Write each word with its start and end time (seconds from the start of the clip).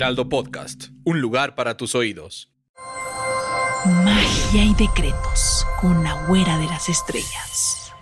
Heraldo 0.00 0.30
Podcast, 0.30 0.84
un 1.04 1.20
lugar 1.20 1.54
para 1.54 1.76
tus 1.76 1.94
oídos. 1.94 2.50
Magia 3.84 4.64
y 4.64 4.72
decretos 4.72 5.66
con 5.78 6.02
la 6.02 6.14
güera 6.26 6.56
de 6.56 6.64
las 6.64 6.88
estrellas. 6.88 7.92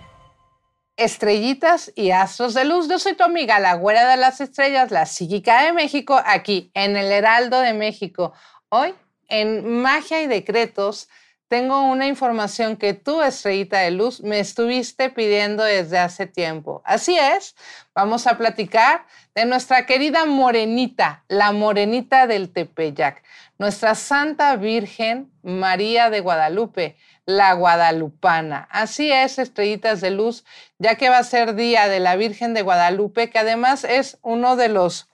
Estrellitas 0.95 1.91
y 1.97 2.11
astros 2.11 2.53
de 2.53 2.63
luz. 2.63 2.87
Yo 2.87 2.99
soy 2.99 3.15
tu 3.15 3.25
amiga, 3.25 3.59
la 3.59 3.73
güera 3.73 4.07
de 4.07 4.15
las 4.15 4.39
estrellas, 4.39 4.91
la 4.91 5.05
psíquica 5.05 5.65
de 5.65 5.73
México, 5.73 6.17
aquí 6.25 6.71
en 6.73 6.95
el 6.95 7.11
Heraldo 7.11 7.59
de 7.59 7.73
México. 7.73 8.31
Hoy, 8.69 8.95
en 9.27 9.81
Magia 9.81 10.23
y 10.23 10.27
Decretos, 10.27 11.09
tengo 11.49 11.81
una 11.81 12.05
información 12.05 12.77
que 12.77 12.93
tú, 12.93 13.23
estrellita 13.23 13.79
de 13.79 13.89
luz, 13.89 14.21
me 14.21 14.39
estuviste 14.39 15.09
pidiendo 15.09 15.63
desde 15.63 15.97
hace 15.97 16.27
tiempo. 16.27 16.83
Así 16.85 17.17
es, 17.17 17.55
vamos 17.95 18.27
a 18.27 18.37
platicar 18.37 19.07
de 19.33 19.45
nuestra 19.45 19.87
querida 19.87 20.25
morenita, 20.25 21.23
la 21.27 21.51
morenita 21.51 22.27
del 22.27 22.53
Tepeyac, 22.53 23.23
nuestra 23.57 23.95
Santa 23.95 24.55
Virgen 24.57 25.31
María 25.41 26.11
de 26.11 26.19
Guadalupe, 26.19 26.97
la 27.25 27.53
guadalupana. 27.53 28.67
Así 28.69 29.11
es, 29.11 29.39
estrellitas 29.39 30.01
de 30.01 30.11
luz, 30.11 30.45
ya 30.77 30.95
que 30.95 31.09
va 31.09 31.17
a 31.17 31.23
ser 31.23 31.55
Día 31.55 31.87
de 31.87 31.99
la 31.99 32.15
Virgen 32.15 32.53
de 32.53 32.61
Guadalupe, 32.61 33.31
que 33.31 33.39
además 33.39 33.85
es 33.85 34.19
uno 34.21 34.55
de 34.55 34.69
los 34.69 35.07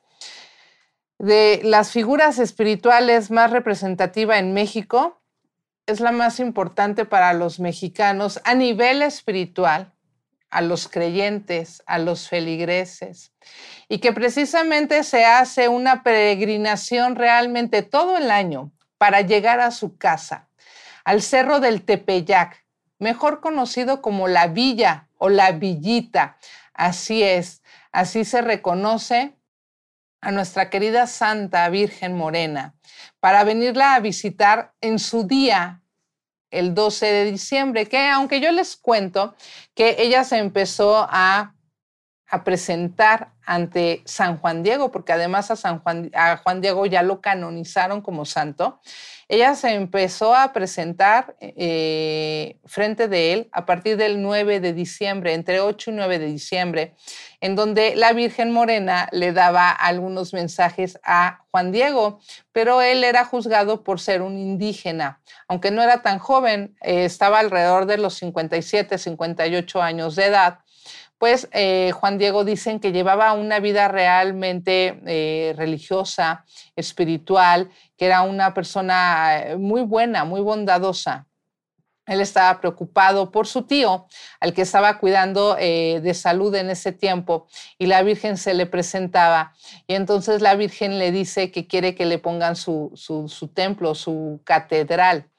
de 1.18 1.62
las 1.64 1.92
figuras 1.92 2.40
espirituales 2.40 3.32
más 3.32 3.50
representativa 3.50 4.38
en 4.38 4.54
México 4.54 5.22
es 5.88 6.00
la 6.00 6.12
más 6.12 6.40
importante 6.40 7.06
para 7.06 7.34
los 7.34 7.60
mexicanos 7.60 8.42
a 8.44 8.56
nivel 8.56 9.02
espiritual, 9.02 9.94
a 10.50 10.62
los 10.62 10.88
creyentes, 10.88 11.84
a 11.86 12.00
los 12.00 12.30
feligreses, 12.30 13.34
y 13.88 14.00
que 14.00 14.14
precisamente 14.14 15.04
se 15.04 15.26
hace 15.26 15.68
una 15.68 16.02
peregrinación 16.02 17.16
realmente 17.16 17.82
todo 17.82 18.18
el 18.18 18.32
año 18.32 18.72
para 18.98 19.22
llegar 19.22 19.60
a 19.60 19.72
su 19.72 19.98
casa, 19.98 20.48
al 21.04 21.22
Cerro 21.22 21.60
del 21.60 21.84
Tepeyac, 21.84 22.66
mejor 22.98 23.42
conocido 23.42 24.02
como 24.02 24.28
la 24.28 24.48
Villa 24.48 25.08
o 25.18 25.30
la 25.30 25.52
Villita. 25.52 26.38
Así 26.74 27.22
es, 27.22 27.62
así 27.92 28.26
se 28.26 28.42
reconoce 28.42 29.36
a 30.26 30.32
nuestra 30.32 30.72
querida 30.72 31.06
Santa 31.06 31.70
Virgen 31.70 32.18
Morena 32.18 32.74
para 33.20 33.44
venirla 33.44 33.94
a 33.94 34.00
visitar 34.00 34.74
en 34.82 34.98
su 34.98 35.28
día, 35.28 35.84
el 36.50 36.74
12 36.74 37.06
de 37.06 37.32
diciembre, 37.32 37.86
que 37.88 38.10
aunque 38.10 38.42
yo 38.42 38.52
les 38.52 38.76
cuento 38.76 39.36
que 39.76 39.98
ella 40.00 40.24
se 40.24 40.40
empezó 40.40 41.08
a, 41.08 41.54
a 42.28 42.44
presentar 42.44 43.34
ante 43.46 44.02
San 44.06 44.38
Juan 44.38 44.64
Diego, 44.64 44.92
porque 44.92 45.14
además 45.14 45.52
a, 45.52 45.56
San 45.56 45.78
Juan, 45.78 46.10
a 46.16 46.38
Juan 46.38 46.60
Diego 46.60 46.88
ya 46.88 47.04
lo 47.04 47.22
canonizaron 47.22 48.02
como 48.02 48.26
santo, 48.26 48.82
ella 49.28 49.56
se 49.56 49.74
empezó 49.74 50.36
a 50.36 50.54
presentar 50.54 51.36
eh, 51.40 52.60
frente 52.66 53.08
de 53.08 53.34
él 53.34 53.50
a 53.52 53.66
partir 53.66 53.98
del 53.98 54.22
9 54.22 54.60
de 54.60 54.74
diciembre, 54.74 55.34
entre 55.34 55.62
8 55.62 55.92
y 55.92 55.94
9 55.94 56.20
de 56.20 56.28
diciembre, 56.28 56.96
en 57.42 57.56
donde 57.56 57.96
la 57.96 58.14
Virgen 58.14 58.52
Morena 58.52 59.10
le 59.12 59.34
daba 59.34 59.72
algunos 59.72 60.34
mensajes 60.34 61.00
a 61.04 61.44
Juan 61.50 61.72
Diego, 61.72 62.20
pero 62.52 62.82
él 62.82 63.04
era 63.04 63.26
juzgado 63.26 63.84
por 63.84 64.00
ser 64.00 64.22
un 64.22 64.38
indígena. 64.38 65.22
Aunque 65.48 65.72
no 65.72 65.82
era 65.82 66.04
tan 66.04 66.20
joven, 66.20 66.76
eh, 66.82 67.06
estaba 67.06 67.40
alrededor 67.40 67.88
de 67.88 67.98
los 67.98 68.14
57, 68.16 69.00
58 69.00 69.82
años 69.82 70.16
de 70.16 70.26
edad 70.26 70.60
pues 71.18 71.48
eh, 71.52 71.92
Juan 71.94 72.18
Diego 72.18 72.44
dicen 72.44 72.80
que 72.80 72.92
llevaba 72.92 73.34
una 73.34 73.60
vida 73.60 73.88
realmente 73.88 75.02
eh, 75.06 75.54
religiosa, 75.56 76.46
espiritual, 76.76 77.70
que 77.98 78.06
era 78.06 78.22
una 78.22 78.54
persona 78.54 79.40
eh, 79.40 79.58
muy 79.58 79.82
buena, 79.82 80.26
muy 80.26 80.42
bondadosa. 80.42 81.28
Él 82.06 82.22
estaba 82.22 82.60
preocupado 82.60 83.32
por 83.32 83.48
su 83.48 83.64
tío, 83.64 84.06
al 84.40 84.54
que 84.54 84.62
estaba 84.62 85.00
cuidando 85.00 85.56
de 85.56 86.14
salud 86.14 86.54
en 86.54 86.70
ese 86.70 86.92
tiempo, 86.92 87.48
y 87.80 87.88
la 87.88 88.04
Virgen 88.04 88.38
se 88.38 88.54
le 88.54 88.68
presentaba. 88.68 89.56
Y 89.88 89.96
entonces 89.96 90.40
la 90.40 90.54
Virgen 90.54 91.00
le 91.00 91.12
dice 91.12 91.50
que 91.50 91.66
quiere 91.66 91.96
que 91.96 92.06
le 92.06 92.20
pongan 92.20 92.56
su, 92.56 92.92
su 92.94 93.48
templo, 93.48 93.96
su 93.96 94.40
catedral, 94.44 95.32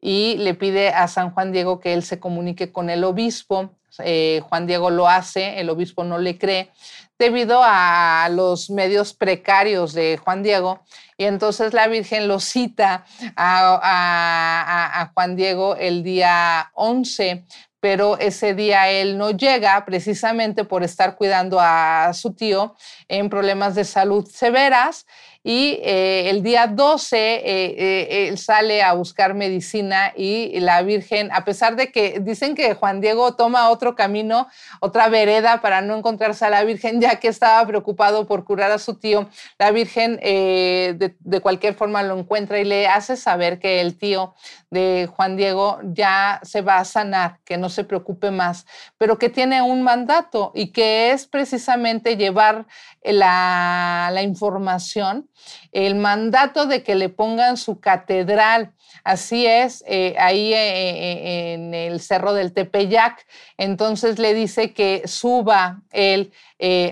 y 0.00 0.36
le 0.38 0.54
pide 0.54 0.88
a 0.90 1.08
San 1.08 1.30
Juan 1.30 1.52
Diego 1.52 1.80
que 1.80 1.94
él 1.94 2.02
se 2.02 2.20
comunique 2.20 2.72
con 2.72 2.90
el 2.90 3.04
obispo 3.04 3.70
eh, 4.04 4.42
Juan 4.48 4.66
Diego 4.66 4.90
lo 4.90 5.08
hace, 5.08 5.60
el 5.60 5.70
obispo 5.70 6.04
no 6.04 6.18
le 6.18 6.38
cree, 6.38 6.70
debido 7.18 7.60
a 7.64 8.28
los 8.30 8.70
medios 8.70 9.12
precarios 9.12 9.92
de 9.92 10.18
Juan 10.18 10.42
Diego. 10.42 10.80
Y 11.16 11.24
entonces 11.24 11.72
la 11.72 11.88
Virgen 11.88 12.28
lo 12.28 12.38
cita 12.38 13.04
a, 13.36 15.10
Juan 15.14 15.36
Diego 15.36 15.76
el 15.76 16.02
día 16.02 16.70
11 16.74 17.44
pero 17.80 18.18
ese 18.18 18.54
día 18.54 18.90
él 18.90 19.16
no 19.16 19.30
llega 19.30 19.84
precisamente 19.84 20.64
por 20.64 20.82
estar 20.82 21.14
cuidando 21.14 21.60
a 21.60 22.12
su 22.12 22.32
tío 22.32 22.74
en 23.06 23.30
problemas 23.30 23.76
de 23.76 23.84
salud 23.84 24.26
severas 24.26 25.06
y 25.48 25.80
eh, 25.82 26.28
el 26.28 26.42
día 26.42 26.66
12 26.66 27.16
eh, 27.16 27.40
eh, 27.42 28.28
él 28.28 28.36
sale 28.36 28.82
a 28.82 28.92
buscar 28.92 29.32
medicina 29.32 30.12
y 30.14 30.60
la 30.60 30.82
Virgen, 30.82 31.30
a 31.32 31.46
pesar 31.46 31.74
de 31.74 31.90
que 31.90 32.20
dicen 32.20 32.54
que 32.54 32.74
Juan 32.74 33.00
Diego 33.00 33.34
toma 33.34 33.70
otro 33.70 33.94
camino, 33.94 34.46
otra 34.80 35.08
vereda 35.08 35.62
para 35.62 35.80
no 35.80 35.96
encontrarse 35.96 36.44
a 36.44 36.50
la 36.50 36.64
Virgen, 36.64 37.00
ya 37.00 37.18
que 37.18 37.28
estaba 37.28 37.66
preocupado 37.66 38.26
por 38.26 38.44
curar 38.44 38.72
a 38.72 38.78
su 38.78 38.96
tío, 38.96 39.30
la 39.58 39.70
Virgen 39.70 40.16
de, 40.16 41.16
de 41.18 41.40
cualquier 41.40 41.72
forma 41.72 42.02
lo 42.02 42.18
encuentra 42.18 42.58
y 42.60 42.64
le 42.64 42.86
hace 42.86 43.16
saber 43.16 43.58
que 43.58 43.80
el 43.80 43.96
tío 43.96 44.34
de 44.68 45.08
Juan 45.10 45.38
Diego 45.38 45.78
ya 45.82 46.40
se 46.42 46.60
va 46.60 46.76
a 46.76 46.84
sanar, 46.84 47.38
que 47.46 47.56
no 47.56 47.70
se 47.70 47.84
preocupe 47.84 48.30
más, 48.30 48.66
pero 48.98 49.18
que 49.18 49.30
tiene 49.30 49.62
un 49.62 49.82
mandato 49.82 50.52
y 50.54 50.72
que 50.72 51.12
es 51.12 51.26
precisamente 51.26 52.18
llevar 52.18 52.66
la, 53.02 54.10
la 54.12 54.20
información 54.20 55.26
el 55.72 55.94
mandato 55.94 56.66
de 56.66 56.82
que 56.82 56.94
le 56.94 57.08
pongan 57.08 57.56
su 57.56 57.80
catedral. 57.80 58.72
Así 59.04 59.46
es, 59.46 59.84
eh, 59.86 60.16
ahí 60.18 60.52
eh, 60.52 60.56
eh, 60.56 61.52
en 61.54 61.74
el 61.74 62.00
cerro 62.00 62.32
del 62.34 62.52
Tepeyac. 62.52 63.26
Entonces 63.56 64.18
le 64.18 64.34
dice 64.34 64.72
que 64.72 65.02
suba 65.06 65.82
él 65.92 66.32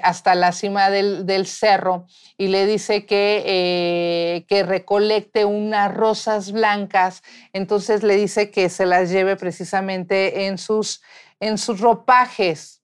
hasta 0.02 0.36
la 0.36 0.52
cima 0.52 0.90
del, 0.90 1.46
cerro 1.46 2.06
y 2.38 2.46
le 2.46 2.66
dice 2.66 3.04
que, 3.04 4.44
que 4.48 4.62
recolecte 4.62 5.44
unas 5.44 5.92
rosas 5.92 6.52
blancas. 6.52 7.24
Entonces 7.52 8.04
le 8.04 8.14
dice 8.14 8.52
que 8.52 8.68
se 8.68 8.86
las 8.86 9.10
lleve 9.10 9.34
precisamente 9.34 10.46
en 10.46 10.58
sus, 10.58 11.02
en 11.40 11.58
sus 11.58 11.80
ropajes 11.80 12.75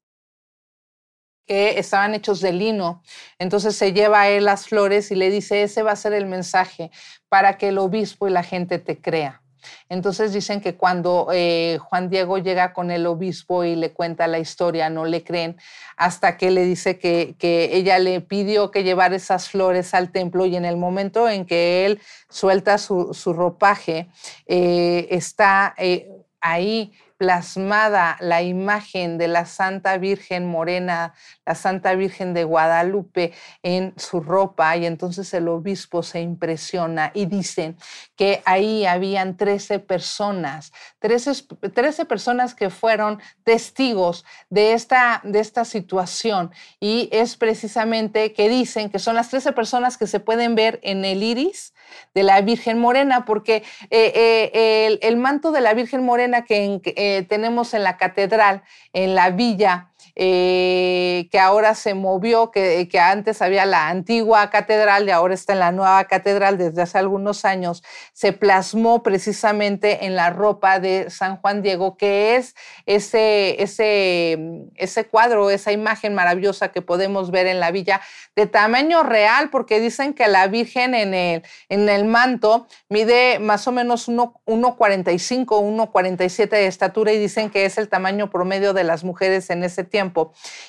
que 1.47 1.79
estaban 1.79 2.15
hechos 2.15 2.41
de 2.41 2.53
lino. 2.53 3.03
Entonces 3.39 3.77
se 3.77 3.93
lleva 3.93 4.23
a 4.23 4.29
él 4.29 4.45
las 4.45 4.67
flores 4.69 5.11
y 5.11 5.15
le 5.15 5.31
dice, 5.31 5.63
ese 5.63 5.83
va 5.83 5.93
a 5.93 5.97
ser 5.97 6.13
el 6.13 6.27
mensaje 6.27 6.91
para 7.29 7.59
que 7.59 7.69
el 7.69 7.79
obispo 7.79 8.29
y 8.29 8.31
la 8.31 8.43
gente 8.43 8.79
te 8.79 9.01
crea. 9.01 9.43
Entonces 9.89 10.33
dicen 10.33 10.61
que 10.61 10.75
cuando 10.77 11.29
eh, 11.33 11.79
Juan 11.81 12.09
Diego 12.09 12.39
llega 12.39 12.73
con 12.73 12.91
el 12.91 13.07
obispo 13.07 13.65
y 13.65 13.77
le 13.77 13.93
cuenta 13.93 14.27
la 14.27 14.39
historia, 14.39 14.91
no 14.91 15.05
le 15.05 15.23
creen, 15.23 15.57
hasta 15.97 16.37
que 16.37 16.51
le 16.51 16.65
dice 16.65 16.99
que, 16.99 17.37
ella 17.73 17.99
le 17.99 18.21
pidió 18.21 18.71
que 18.71 18.83
llevara 18.83 19.17
esas 19.17 19.49
flores 19.49 19.95
al 19.95 20.11
templo 20.11 20.47
y 20.47 20.57
en 20.57 20.65
el 20.65 20.77
momento 20.77 21.29
en 21.29 21.47
que 21.47 21.87
él 21.87 22.01
suelta 22.29 22.79
su, 22.79 23.13
ropaje, 23.27 24.09
eh, 24.47 25.09
está 25.11 25.75
eh, 25.79 26.09
ahí 26.41 26.93
plasmada 27.23 28.17
la 28.19 28.43
imagen 28.43 29.17
de 29.17 29.29
la 29.29 29.47
Santa 29.47 29.97
Virgen 29.97 30.45
Morena, 30.45 31.15
la 31.47 31.55
Santa 31.55 31.95
Virgen 31.95 32.35
de 32.35 32.43
Guadalupe 32.43 33.33
en 33.63 33.95
su 33.97 34.19
ropa 34.19 34.77
y 34.77 34.87
entonces 34.87 35.33
el 35.33 35.47
obispo 35.47 36.03
se 36.03 36.21
impresiona 36.21 37.13
y 37.15 37.27
dicen 37.27 37.77
que 38.17 38.43
ahí 38.45 38.87
habían 38.87 39.37
13 39.37 39.79
personas, 39.79 40.73
13, 40.99 41.45
13 41.73 42.07
personas 42.07 42.57
que 42.57 42.71
fueron 42.71 43.21
testigos 43.45 44.25
de 44.51 44.73
esta, 44.73 45.21
de 45.23 45.39
esta 45.39 45.65
situación. 45.65 46.51
Y 46.81 47.09
es 47.13 47.37
precisamente 47.37 48.33
que 48.33 48.49
dicen 48.49 48.91
que 48.91 48.99
son 48.99 49.15
las 49.15 49.29
13 49.29 49.53
personas 49.53 49.97
que 49.97 50.09
se 50.09 50.19
pueden 50.19 50.57
ver 50.57 50.81
en 50.83 51.05
el 51.05 51.23
iris 51.23 51.73
de 52.15 52.23
la 52.23 52.41
Virgen 52.41 52.79
Morena, 52.79 53.25
porque 53.25 53.63
eh, 53.91 54.13
eh, 54.15 54.99
el, 55.03 55.17
manto 55.17 55.53
de 55.53 55.61
la 55.61 55.75
Virgen 55.75 56.05
Morena 56.05 56.45
que 56.45 56.81
eh, 56.85 57.12
tenemos 57.21 57.75
en 57.75 57.83
la 57.83 57.99
catedral, 57.99 58.63
en 58.95 59.15
la 59.15 59.29
villa, 59.29 59.92
eh, 60.15 61.29
que 61.31 61.39
ahora 61.39 61.75
se 61.75 61.95
movió, 61.95 62.51
que, 62.51 62.89
que, 62.91 63.01
antes 63.01 63.41
había 63.41 63.65
la 63.65 63.89
antigua 63.89 64.51
catedral 64.51 65.09
y 65.09 65.11
ahora 65.11 65.33
está 65.33 65.55
en 65.55 65.61
la 65.61 65.73
nueva 65.73 66.05
catedral 66.05 66.59
desde 66.59 66.83
hace 66.83 66.99
algunos 66.99 67.45
años, 67.45 67.83
se 68.13 68.33
plasmó 68.33 69.03
precisamente 69.03 70.05
en 70.05 70.17
la 70.17 70.31
ropa 70.31 70.81
de 70.81 71.09
San 71.09 71.37
Juan 71.39 71.63
Diego, 71.63 71.97
que 71.97 72.37
es 72.37 72.55
ese, 72.85 73.63
ese, 73.63 74.39
ese 74.77 75.07
cuadro, 75.07 75.51
esa 75.51 75.73
imagen 75.73 76.15
maravillosa 76.15 76.73
que 76.73 76.83
podemos 76.83 77.31
ver 77.31 77.47
en 77.47 77.59
la 77.59 77.71
villa 77.71 78.03
de 78.37 78.47
tamaño 78.47 79.03
real, 79.03 79.49
porque 79.51 79.81
dicen 79.81 80.13
que 80.13 80.29
la 80.29 80.47
Virgen 80.47 80.95
en 80.95 81.15
el, 81.15 81.43
en 81.69 81.89
el 81.89 82.05
manto 82.05 82.67
mide 82.91 83.39
más 83.39 83.67
o 83.67 83.73
menos 83.73 84.09
1,45, 84.09 85.47
1,47 85.47 86.49
de 86.51 86.67
estatura 86.67 87.13
y 87.13 87.19
dicen 87.19 87.49
que 87.49 87.65
es 87.65 87.79
el 87.79 87.89
tamaño 87.89 88.31
promedio 88.31 88.75
de 88.75 88.85
las 88.85 89.05
mujeres 89.05 89.49
en 89.49 89.65
ese 89.65 89.85
tiempo 89.85 89.92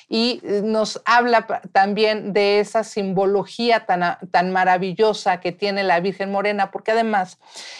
y 0.08 0.40
eh, 0.44 0.60
nos 0.62 1.00
habla 1.04 1.46
también 1.72 2.32
de 2.32 2.60
esa 2.60 2.84
simbología 2.84 3.86
tan, 3.86 4.18
tan 4.30 4.52
maravillosa 4.52 5.40
que 5.40 5.52
tiene 5.52 5.82
la 5.82 6.00
Virgen 6.00 6.30
Morena, 6.30 6.70
porque 6.70 6.92
además 6.92 7.38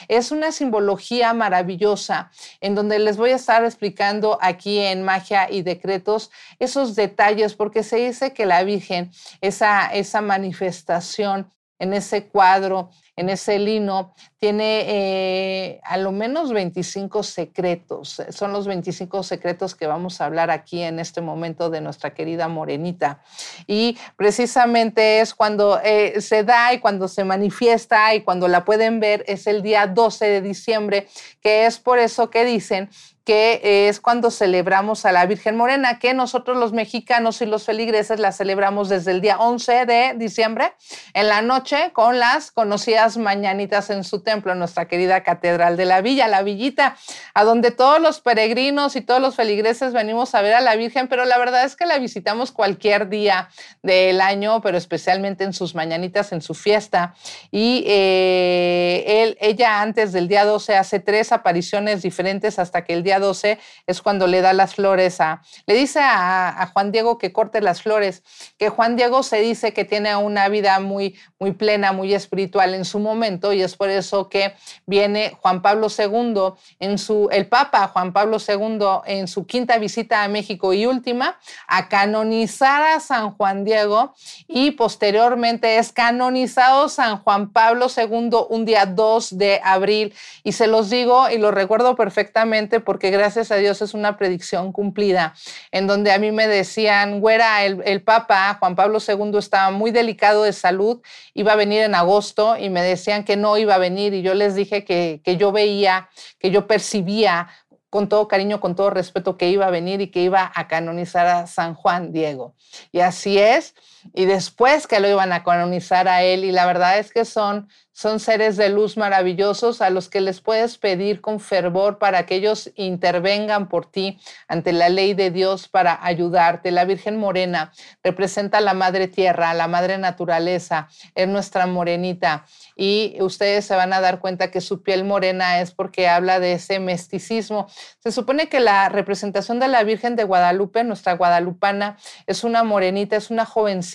es 0.08 0.30
una 0.32 0.52
simbología 0.52 1.34
maravillosa 1.34 2.30
en 2.60 2.74
donde 2.74 2.98
les 2.98 3.16
voy 3.16 3.30
a 3.30 3.36
estar 3.36 3.64
explicando 3.64 4.38
aquí 4.40 4.78
en 4.78 5.02
Magia 5.02 5.50
y 5.50 5.62
Decretos 5.62 6.30
esos 6.58 6.94
detalles, 6.94 7.54
porque 7.54 7.82
se 7.82 7.96
dice 7.96 8.32
que 8.32 8.46
la 8.46 8.62
Virgen, 8.64 9.10
esa, 9.40 9.86
esa 9.86 10.20
manifestación 10.20 11.50
en 11.78 11.94
ese 11.94 12.26
cuadro 12.28 12.90
en 13.16 13.28
ese 13.28 13.58
lino, 13.58 14.12
tiene 14.38 14.84
eh, 14.88 15.80
a 15.84 15.96
lo 15.96 16.10
menos 16.10 16.52
25 16.52 17.22
secretos. 17.22 18.20
Son 18.30 18.52
los 18.52 18.66
25 18.66 19.22
secretos 19.22 19.74
que 19.74 19.86
vamos 19.86 20.20
a 20.20 20.24
hablar 20.24 20.50
aquí 20.50 20.82
en 20.82 20.98
este 20.98 21.20
momento 21.20 21.70
de 21.70 21.80
nuestra 21.80 22.12
querida 22.12 22.48
Morenita. 22.48 23.22
Y 23.68 23.96
precisamente 24.16 25.20
es 25.20 25.32
cuando 25.32 25.80
eh, 25.84 26.20
se 26.20 26.42
da 26.42 26.72
y 26.74 26.80
cuando 26.80 27.06
se 27.06 27.24
manifiesta 27.24 28.14
y 28.14 28.22
cuando 28.22 28.48
la 28.48 28.64
pueden 28.64 28.98
ver, 28.98 29.24
es 29.28 29.46
el 29.46 29.62
día 29.62 29.86
12 29.86 30.24
de 30.24 30.40
diciembre, 30.40 31.06
que 31.40 31.66
es 31.66 31.78
por 31.78 32.00
eso 32.00 32.30
que 32.30 32.44
dicen 32.44 32.90
que 33.24 33.88
es 33.88 34.00
cuando 34.00 34.30
celebramos 34.30 35.06
a 35.06 35.12
la 35.12 35.24
Virgen 35.24 35.56
Morena, 35.56 35.98
que 35.98 36.12
nosotros 36.12 36.58
los 36.58 36.74
mexicanos 36.74 37.40
y 37.40 37.46
los 37.46 37.64
feligreses 37.64 38.20
la 38.20 38.32
celebramos 38.32 38.90
desde 38.90 39.12
el 39.12 39.22
día 39.22 39.38
11 39.38 39.86
de 39.86 40.14
diciembre 40.16 40.74
en 41.14 41.28
la 41.28 41.40
noche 41.40 41.90
con 41.94 42.18
las 42.18 42.50
conocidas 42.50 43.16
mañanitas 43.16 43.88
en 43.88 44.04
su 44.04 44.22
templo, 44.22 44.54
nuestra 44.54 44.88
querida 44.88 45.22
Catedral 45.22 45.78
de 45.78 45.86
la 45.86 46.02
Villa, 46.02 46.28
la 46.28 46.42
Villita, 46.42 46.96
a 47.32 47.44
donde 47.44 47.70
todos 47.70 47.98
los 47.98 48.20
peregrinos 48.20 48.94
y 48.94 49.00
todos 49.00 49.22
los 49.22 49.36
feligreses 49.36 49.94
venimos 49.94 50.34
a 50.34 50.42
ver 50.42 50.54
a 50.54 50.60
la 50.60 50.76
Virgen, 50.76 51.08
pero 51.08 51.24
la 51.24 51.38
verdad 51.38 51.64
es 51.64 51.76
que 51.76 51.86
la 51.86 51.98
visitamos 51.98 52.52
cualquier 52.52 53.08
día 53.08 53.48
del 53.82 54.20
año, 54.20 54.60
pero 54.60 54.76
especialmente 54.76 55.44
en 55.44 55.54
sus 55.54 55.74
mañanitas, 55.74 56.32
en 56.32 56.42
su 56.42 56.52
fiesta. 56.52 57.14
Y 57.50 57.84
eh, 57.86 59.04
él, 59.06 59.38
ella 59.40 59.80
antes 59.80 60.12
del 60.12 60.28
día 60.28 60.44
12 60.44 60.76
hace 60.76 61.00
tres 61.00 61.32
apariciones 61.32 62.02
diferentes 62.02 62.58
hasta 62.58 62.84
que 62.84 62.92
el 62.92 63.02
día 63.02 63.13
12 63.18 63.58
es 63.86 64.02
cuando 64.02 64.26
le 64.26 64.40
da 64.40 64.52
las 64.52 64.74
flores 64.74 65.20
a, 65.20 65.42
le 65.66 65.74
dice 65.74 66.00
a, 66.02 66.70
Juan 66.72 66.92
Diego 66.92 67.18
que 67.18 67.32
corte 67.32 67.60
las 67.60 67.82
flores, 67.82 68.22
que 68.58 68.68
Juan 68.68 68.96
Diego 68.96 69.22
se 69.22 69.40
dice 69.40 69.72
que 69.72 69.84
tiene 69.84 70.16
una 70.16 70.48
vida 70.48 70.80
muy, 70.80 71.16
muy 71.38 71.52
plena, 71.52 71.92
muy 71.92 72.14
espiritual 72.14 72.74
en 72.74 72.84
su 72.84 72.98
momento 72.98 73.52
y 73.52 73.62
es 73.62 73.76
por 73.76 73.90
eso 73.90 74.28
que 74.28 74.54
viene 74.86 75.36
Juan 75.40 75.62
Pablo 75.62 75.88
II 75.96 76.54
en 76.80 76.98
su, 76.98 77.28
el 77.30 77.46
Papa 77.46 77.88
Juan 77.88 78.12
Pablo 78.12 78.38
II 78.46 78.86
en 79.06 79.28
su 79.28 79.46
quinta 79.46 79.78
visita 79.78 80.24
a 80.24 80.28
México 80.28 80.72
y 80.72 80.86
última, 80.86 81.38
a 81.66 81.88
canonizar 81.88 82.82
a 82.82 83.00
San 83.00 83.32
Juan 83.32 83.64
Diego 83.64 84.14
y 84.46 84.72
posteriormente 84.72 85.78
es 85.78 85.92
canonizado 85.92 86.88
San 86.88 87.18
Juan 87.18 87.52
Pablo 87.52 87.86
II 87.94 88.30
un 88.48 88.64
día 88.64 88.86
2 88.86 89.38
de 89.38 89.60
abril. 89.62 90.14
Y 90.42 90.52
se 90.52 90.66
los 90.66 90.90
digo 90.90 91.28
y 91.30 91.38
lo 91.38 91.50
recuerdo 91.50 91.96
perfectamente 91.96 92.80
porque 92.80 93.03
que 93.04 93.10
gracias 93.10 93.50
a 93.50 93.56
Dios 93.56 93.82
es 93.82 93.92
una 93.92 94.16
predicción 94.16 94.72
cumplida, 94.72 95.34
en 95.72 95.86
donde 95.86 96.10
a 96.10 96.18
mí 96.18 96.32
me 96.32 96.48
decían, 96.48 97.20
güera, 97.20 97.62
el, 97.62 98.02
Papa 98.02 98.56
Juan 98.58 98.74
Pablo 98.74 98.98
II 99.06 99.36
estaba 99.36 99.70
muy 99.70 99.90
delicado 99.90 100.42
de 100.42 100.54
salud, 100.54 101.02
iba 101.34 101.52
a 101.52 101.56
venir 101.56 101.82
en 101.82 101.94
agosto 101.94 102.56
y 102.56 102.70
me 102.70 102.80
decían 102.80 103.22
que 103.24 103.36
no 103.36 103.58
iba 103.58 103.74
a 103.74 103.78
venir 103.78 104.14
y 104.14 104.22
yo 104.22 104.32
les 104.32 104.54
dije 104.54 104.86
que, 104.86 105.20
que 105.22 105.36
yo 105.36 105.52
veía, 105.52 106.08
que 106.38 106.50
yo 106.50 106.66
percibía 106.66 107.48
con 107.90 108.08
todo 108.08 108.26
cariño, 108.26 108.58
con 108.58 108.74
todo 108.74 108.88
respeto, 108.88 109.36
que 109.36 109.50
iba 109.50 109.66
a 109.66 109.70
venir 109.70 110.00
y 110.00 110.10
que 110.10 110.22
iba 110.22 110.50
a 110.54 110.66
canonizar 110.66 111.26
a 111.26 111.46
San 111.46 111.74
Juan 111.74 112.10
Diego. 112.10 112.54
Y 112.90 113.00
así 113.00 113.38
es. 113.38 113.74
Y 114.12 114.26
después 114.26 114.86
que 114.86 115.00
lo 115.00 115.08
iban 115.08 115.32
a 115.32 115.42
canonizar 115.42 116.08
a 116.08 116.22
él, 116.22 116.44
y 116.44 116.52
la 116.52 116.66
verdad 116.66 116.98
es 116.98 117.12
que 117.12 117.24
son 117.24 117.68
son 117.96 118.18
seres 118.18 118.56
de 118.56 118.70
luz 118.70 118.96
maravillosos 118.96 119.80
a 119.80 119.88
los 119.88 120.08
que 120.08 120.20
les 120.20 120.40
puedes 120.40 120.78
pedir 120.78 121.20
con 121.20 121.38
fervor 121.38 121.98
para 121.98 122.26
que 122.26 122.34
ellos 122.34 122.72
intervengan 122.74 123.68
por 123.68 123.86
ti 123.88 124.18
ante 124.48 124.72
la 124.72 124.88
ley 124.88 125.14
de 125.14 125.30
Dios 125.30 125.68
para 125.68 126.04
ayudarte. 126.04 126.72
La 126.72 126.86
Virgen 126.86 127.16
Morena 127.16 127.72
representa 128.02 128.58
a 128.58 128.62
la 128.62 128.74
Madre 128.74 129.06
Tierra, 129.06 129.54
la 129.54 129.68
Madre 129.68 129.96
Naturaleza, 129.96 130.88
es 131.14 131.28
nuestra 131.28 131.68
morenita. 131.68 132.46
Y 132.74 133.16
ustedes 133.20 133.64
se 133.64 133.76
van 133.76 133.92
a 133.92 134.00
dar 134.00 134.18
cuenta 134.18 134.50
que 134.50 134.60
su 134.60 134.82
piel 134.82 135.04
morena 135.04 135.60
es 135.60 135.70
porque 135.70 136.08
habla 136.08 136.40
de 136.40 136.54
ese 136.54 136.80
mesticismo. 136.80 137.68
Se 138.00 138.10
supone 138.10 138.48
que 138.48 138.58
la 138.58 138.88
representación 138.88 139.60
de 139.60 139.68
la 139.68 139.84
Virgen 139.84 140.16
de 140.16 140.24
Guadalupe, 140.24 140.82
nuestra 140.82 141.12
guadalupana, 141.12 141.96
es 142.26 142.42
una 142.42 142.64
morenita, 142.64 143.14
es 143.14 143.30
una 143.30 143.46
jovencita 143.46 143.93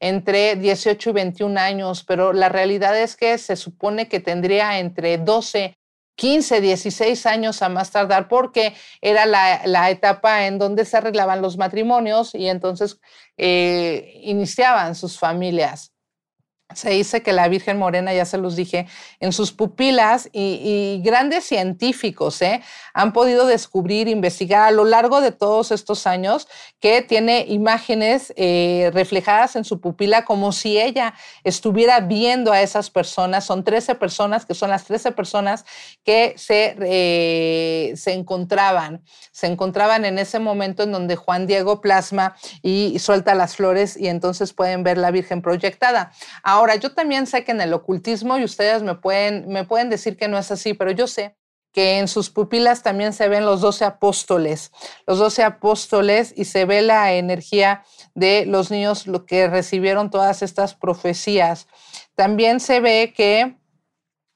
entre 0.00 0.56
18 0.56 1.10
y 1.10 1.12
21 1.12 1.60
años, 1.60 2.04
pero 2.04 2.32
la 2.32 2.48
realidad 2.48 2.98
es 2.98 3.16
que 3.16 3.38
se 3.38 3.56
supone 3.56 4.08
que 4.08 4.20
tendría 4.20 4.78
entre 4.78 5.18
12 5.18 5.76
15, 6.20 6.60
16 6.60 7.24
años 7.24 7.62
a 7.62 7.70
más 7.70 7.92
tardar, 7.92 8.28
porque 8.28 8.74
era 9.00 9.24
la, 9.24 9.90
etapa 9.90 10.46
en 10.46 10.58
donde 10.58 10.84
se 10.84 10.98
arreglaban 10.98 11.40
los 11.40 11.56
matrimonios 11.56 12.34
y 12.34 12.48
entonces 12.48 13.00
eh, 13.38 14.20
iniciaban 14.22 14.94
sus 14.94 15.18
familias. 15.18 15.94
Se 16.74 16.90
dice 16.90 17.22
que 17.22 17.32
la 17.32 17.48
Virgen 17.48 17.78
Morena, 17.78 18.14
ya 18.14 18.24
se 18.24 18.38
los 18.38 18.56
dije, 18.56 18.86
en 19.18 19.32
sus 19.32 19.52
pupilas 19.52 20.28
y, 20.32 21.00
grandes 21.04 21.44
científicos 21.44 22.40
¿eh? 22.42 22.62
han 22.94 23.12
podido 23.12 23.46
descubrir, 23.46 24.08
investigar 24.08 24.62
a 24.62 24.70
lo 24.70 24.84
largo 24.84 25.20
de 25.20 25.32
todos 25.32 25.70
estos 25.72 26.06
años 26.06 26.48
que 26.78 27.02
tiene 27.02 27.46
imágenes 27.48 28.32
eh, 28.36 28.90
reflejadas 28.92 29.56
en 29.56 29.64
su 29.64 29.80
pupila 29.80 30.24
como 30.24 30.52
si 30.52 30.78
ella 30.78 31.14
estuviera 31.44 32.00
viendo 32.00 32.52
a 32.52 32.62
esas 32.62 32.90
personas. 32.90 33.44
Son 33.44 33.64
13 33.64 33.94
personas, 33.96 34.46
que 34.46 34.54
son 34.54 34.70
las 34.70 34.84
13 34.84 35.12
personas 35.12 35.64
que 36.04 36.34
se, 36.36 36.76
eh, 36.80 37.92
se 37.96 38.12
encontraban, 38.12 39.02
se 39.32 39.46
encontraban 39.46 40.04
en 40.04 40.18
ese 40.18 40.38
momento 40.38 40.82
en 40.82 40.92
donde 40.92 41.16
Juan 41.16 41.46
Diego 41.46 41.80
plasma 41.80 42.36
y, 42.62 42.98
suelta 42.98 43.34
las 43.34 43.56
flores 43.56 43.96
y 43.96 44.08
entonces 44.08 44.52
pueden 44.52 44.82
ver 44.82 44.98
la 44.98 45.10
Virgen 45.10 45.42
proyectada. 45.42 46.12
Ahora, 46.42 46.59
yo 46.80 46.92
también 46.92 47.26
sé 47.26 47.44
que 47.44 47.52
en 47.52 47.60
el 47.60 47.72
ocultismo, 47.72 48.38
y 48.38 48.44
ustedes 48.44 48.82
me 48.82 48.94
pueden, 48.94 49.48
me 49.48 49.64
pueden 49.64 49.90
decir 49.90 50.16
que 50.16 50.28
no 50.28 50.38
es 50.38 50.50
así, 50.50 50.74
pero 50.74 50.90
yo 50.90 51.06
sé 51.06 51.36
que 51.72 51.98
en 51.98 52.08
sus 52.08 52.30
pupilas 52.30 52.82
también 52.82 53.12
se 53.12 53.28
ven 53.28 53.44
los 53.44 53.60
doce 53.60 53.84
apóstoles, 53.84 54.72
los 55.06 55.18
doce 55.18 55.44
apóstoles 55.44 56.32
y 56.36 56.44
se 56.44 56.64
ve 56.64 56.82
la 56.82 57.12
energía 57.12 57.84
de 58.14 58.44
los 58.46 58.70
niños 58.70 59.06
lo 59.06 59.24
que 59.24 59.48
recibieron 59.48 60.10
todas 60.10 60.42
estas 60.42 60.74
profecías. 60.74 61.68
También 62.14 62.60
se 62.60 62.80
ve 62.80 63.12
que 63.16 63.56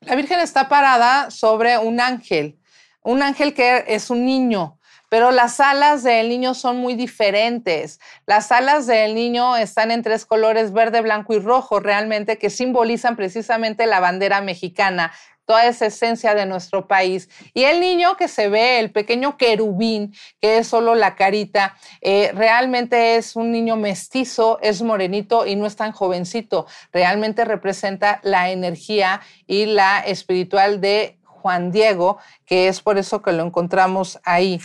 la 0.00 0.14
Virgen 0.14 0.40
está 0.40 0.68
parada 0.68 1.30
sobre 1.30 1.78
un 1.78 2.00
ángel, 2.00 2.60
un 3.02 3.22
ángel 3.22 3.52
que 3.54 3.84
es 3.88 4.10
un 4.10 4.24
niño, 4.24 4.78
pero 5.14 5.30
las 5.30 5.60
alas 5.60 6.02
del 6.02 6.28
niño 6.28 6.54
son 6.54 6.78
muy 6.78 6.96
diferentes. 6.96 8.00
Las 8.26 8.50
alas 8.50 8.88
del 8.88 9.14
niño 9.14 9.56
están 9.56 9.92
en 9.92 10.02
tres 10.02 10.26
colores, 10.26 10.72
verde, 10.72 11.02
blanco 11.02 11.34
y 11.34 11.38
rojo, 11.38 11.78
realmente 11.78 12.36
que 12.36 12.50
simbolizan 12.50 13.14
precisamente 13.14 13.86
la 13.86 14.00
bandera 14.00 14.40
mexicana 14.40 15.12
toda 15.44 15.66
esa 15.66 15.86
esencia 15.86 16.34
de 16.34 16.46
nuestro 16.46 16.88
país. 16.88 17.28
Y 17.52 17.62
el 17.62 17.78
niño 17.78 18.16
que 18.16 18.26
se 18.26 18.48
ve, 18.48 18.80
el 18.80 18.90
pequeño 18.90 19.36
querubín, 19.36 20.12
que 20.40 20.58
es 20.58 20.66
solo 20.66 20.96
la 20.96 21.14
carita, 21.14 21.76
eh, 22.00 22.32
realmente 22.34 23.14
es 23.14 23.36
un 23.36 23.52
niño 23.52 23.76
mestizo, 23.76 24.58
es 24.62 24.82
morenito 24.82 25.46
y 25.46 25.54
no 25.54 25.66
es 25.66 25.76
tan 25.76 25.92
jovencito. 25.92 26.66
Realmente 26.92 27.44
representa 27.44 28.18
la 28.24 28.50
energía 28.50 29.20
y 29.46 29.66
la 29.66 30.00
espiritual 30.00 30.80
de 30.80 31.20
Juan 31.22 31.70
Diego, 31.70 32.16
que 32.46 32.68
es 32.68 32.80
por 32.80 32.96
eso 32.96 33.20
que 33.20 33.30
lo 33.30 33.44
encontramos 33.44 34.18
ahí. 34.24 34.60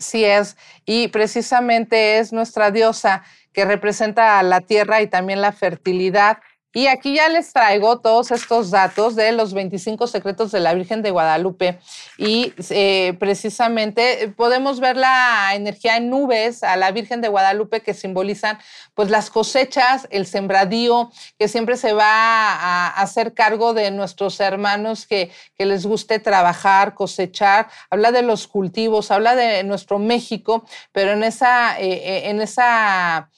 Sí 0.00 0.24
es, 0.24 0.56
y 0.86 1.08
precisamente 1.08 2.18
es 2.18 2.32
nuestra 2.32 2.70
diosa 2.70 3.22
que 3.52 3.64
representa 3.64 4.38
a 4.38 4.42
la 4.42 4.60
tierra 4.62 5.02
y 5.02 5.06
también 5.06 5.40
la 5.40 5.52
fertilidad 5.52 6.38
y 6.72 6.86
aquí 6.86 7.14
ya 7.14 7.28
les 7.28 7.52
traigo 7.52 7.98
todos 7.98 8.30
estos 8.30 8.70
datos 8.70 9.16
de 9.16 9.32
los 9.32 9.54
25 9.54 10.06
secretos 10.06 10.52
de 10.52 10.60
la 10.60 10.72
Virgen 10.72 11.02
de 11.02 11.10
Guadalupe. 11.10 11.80
Y 12.16 12.52
eh, 12.70 13.16
precisamente 13.18 14.32
podemos 14.36 14.78
ver 14.78 14.96
la 14.96 15.50
energía 15.54 15.96
en 15.96 16.10
nubes 16.10 16.62
a 16.62 16.76
la 16.76 16.92
Virgen 16.92 17.20
de 17.20 17.28
Guadalupe 17.28 17.80
que 17.80 17.92
simbolizan 17.92 18.58
pues 18.94 19.10
las 19.10 19.30
cosechas, 19.30 20.06
el 20.10 20.26
sembradío, 20.26 21.10
que 21.38 21.48
siempre 21.48 21.76
se 21.76 21.92
va 21.92 22.04
a 22.06 22.88
hacer 22.88 23.34
cargo 23.34 23.74
de 23.74 23.90
nuestros 23.90 24.38
hermanos 24.38 25.06
que, 25.06 25.32
que 25.56 25.66
les 25.66 25.84
guste 25.86 26.20
trabajar, 26.20 26.94
cosechar. 26.94 27.68
Habla 27.90 28.12
de 28.12 28.22
los 28.22 28.46
cultivos, 28.46 29.10
habla 29.10 29.34
de 29.34 29.64
nuestro 29.64 29.98
México, 29.98 30.64
pero 30.92 31.12
en 31.12 31.24
esa, 31.24 31.80
eh, 31.80 31.92
eh, 31.92 32.30
en 32.30 32.40
esa 32.40 33.28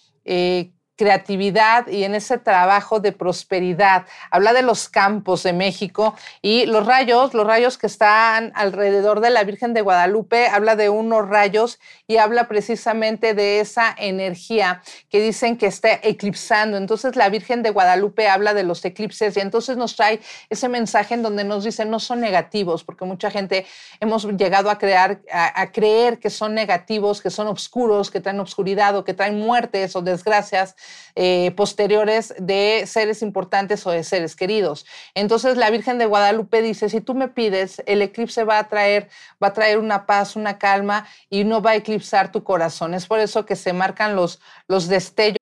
creatividad 0.96 1.86
y 1.86 2.04
en 2.04 2.14
ese 2.14 2.38
trabajo 2.38 3.00
de 3.00 3.12
prosperidad. 3.12 4.06
Habla 4.30 4.52
de 4.52 4.62
los 4.62 4.88
campos 4.88 5.42
de 5.42 5.52
México 5.52 6.14
y 6.42 6.66
los 6.66 6.86
rayos, 6.86 7.34
los 7.34 7.46
rayos 7.46 7.78
que 7.78 7.86
están 7.86 8.52
alrededor 8.54 9.20
de 9.20 9.30
la 9.30 9.44
Virgen 9.44 9.74
de 9.74 9.80
Guadalupe, 9.80 10.46
habla 10.48 10.76
de 10.76 10.90
unos 10.90 11.28
rayos 11.28 11.80
y 12.06 12.18
habla 12.18 12.46
precisamente 12.46 13.34
de 13.34 13.60
esa 13.60 13.94
energía 13.98 14.82
que 15.08 15.20
dicen 15.20 15.56
que 15.56 15.66
está 15.66 15.98
eclipsando. 16.02 16.76
Entonces 16.76 17.16
la 17.16 17.28
Virgen 17.28 17.62
de 17.62 17.70
Guadalupe 17.70 18.28
habla 18.28 18.54
de 18.54 18.62
los 18.62 18.84
eclipses 18.84 19.36
y 19.36 19.40
entonces 19.40 19.76
nos 19.76 19.96
trae 19.96 20.20
ese 20.50 20.68
mensaje 20.68 21.14
en 21.14 21.22
donde 21.22 21.44
nos 21.44 21.64
dice 21.64 21.84
no 21.84 22.00
son 22.00 22.20
negativos, 22.20 22.84
porque 22.84 23.04
mucha 23.04 23.30
gente 23.30 23.66
hemos 24.00 24.24
llegado 24.24 24.70
a 24.70 24.78
crear, 24.78 25.20
a, 25.32 25.72
creer 25.72 26.18
que 26.18 26.30
son 26.30 26.54
negativos, 26.54 27.20
que 27.20 27.30
son 27.30 27.46
oscuros, 27.48 28.10
que 28.10 28.20
traen 28.20 28.40
obscuridad 28.40 28.96
o 28.96 29.04
que 29.04 29.14
traen 29.14 29.38
muertes 29.38 29.96
o 29.96 30.02
desgracias 30.02 30.76
eh, 31.14 31.50
posteriores 31.56 32.34
de 32.38 32.84
seres 32.86 33.22
importantes 33.22 33.86
o 33.86 33.90
de 33.90 34.02
seres 34.02 34.34
queridos. 34.34 34.86
Entonces 35.14 35.56
la 35.56 35.70
Virgen 35.70 35.98
de 35.98 36.06
Guadalupe 36.06 36.62
dice, 36.62 36.88
si 36.88 37.00
tú 37.00 37.14
me 37.14 37.28
pides, 37.28 37.82
el 37.86 38.00
eclipse 38.00 38.44
va 38.44 38.58
a 38.58 38.68
traer, 38.68 39.08
va 39.42 39.48
a 39.48 39.52
traer 39.52 39.78
una 39.78 40.06
paz, 40.06 40.36
una 40.36 40.58
calma 40.58 41.06
y 41.28 41.44
no 41.44 41.60
va 41.60 41.72
a 41.72 41.76
eclipsar 41.76 42.32
tu 42.32 42.42
corazón. 42.44 42.94
Es 42.94 43.06
por 43.06 43.20
eso 43.20 43.44
que 43.44 43.56
se 43.56 43.72
marcan 43.72 44.16
los, 44.16 44.40
los 44.68 44.88
destellos. 44.88 45.41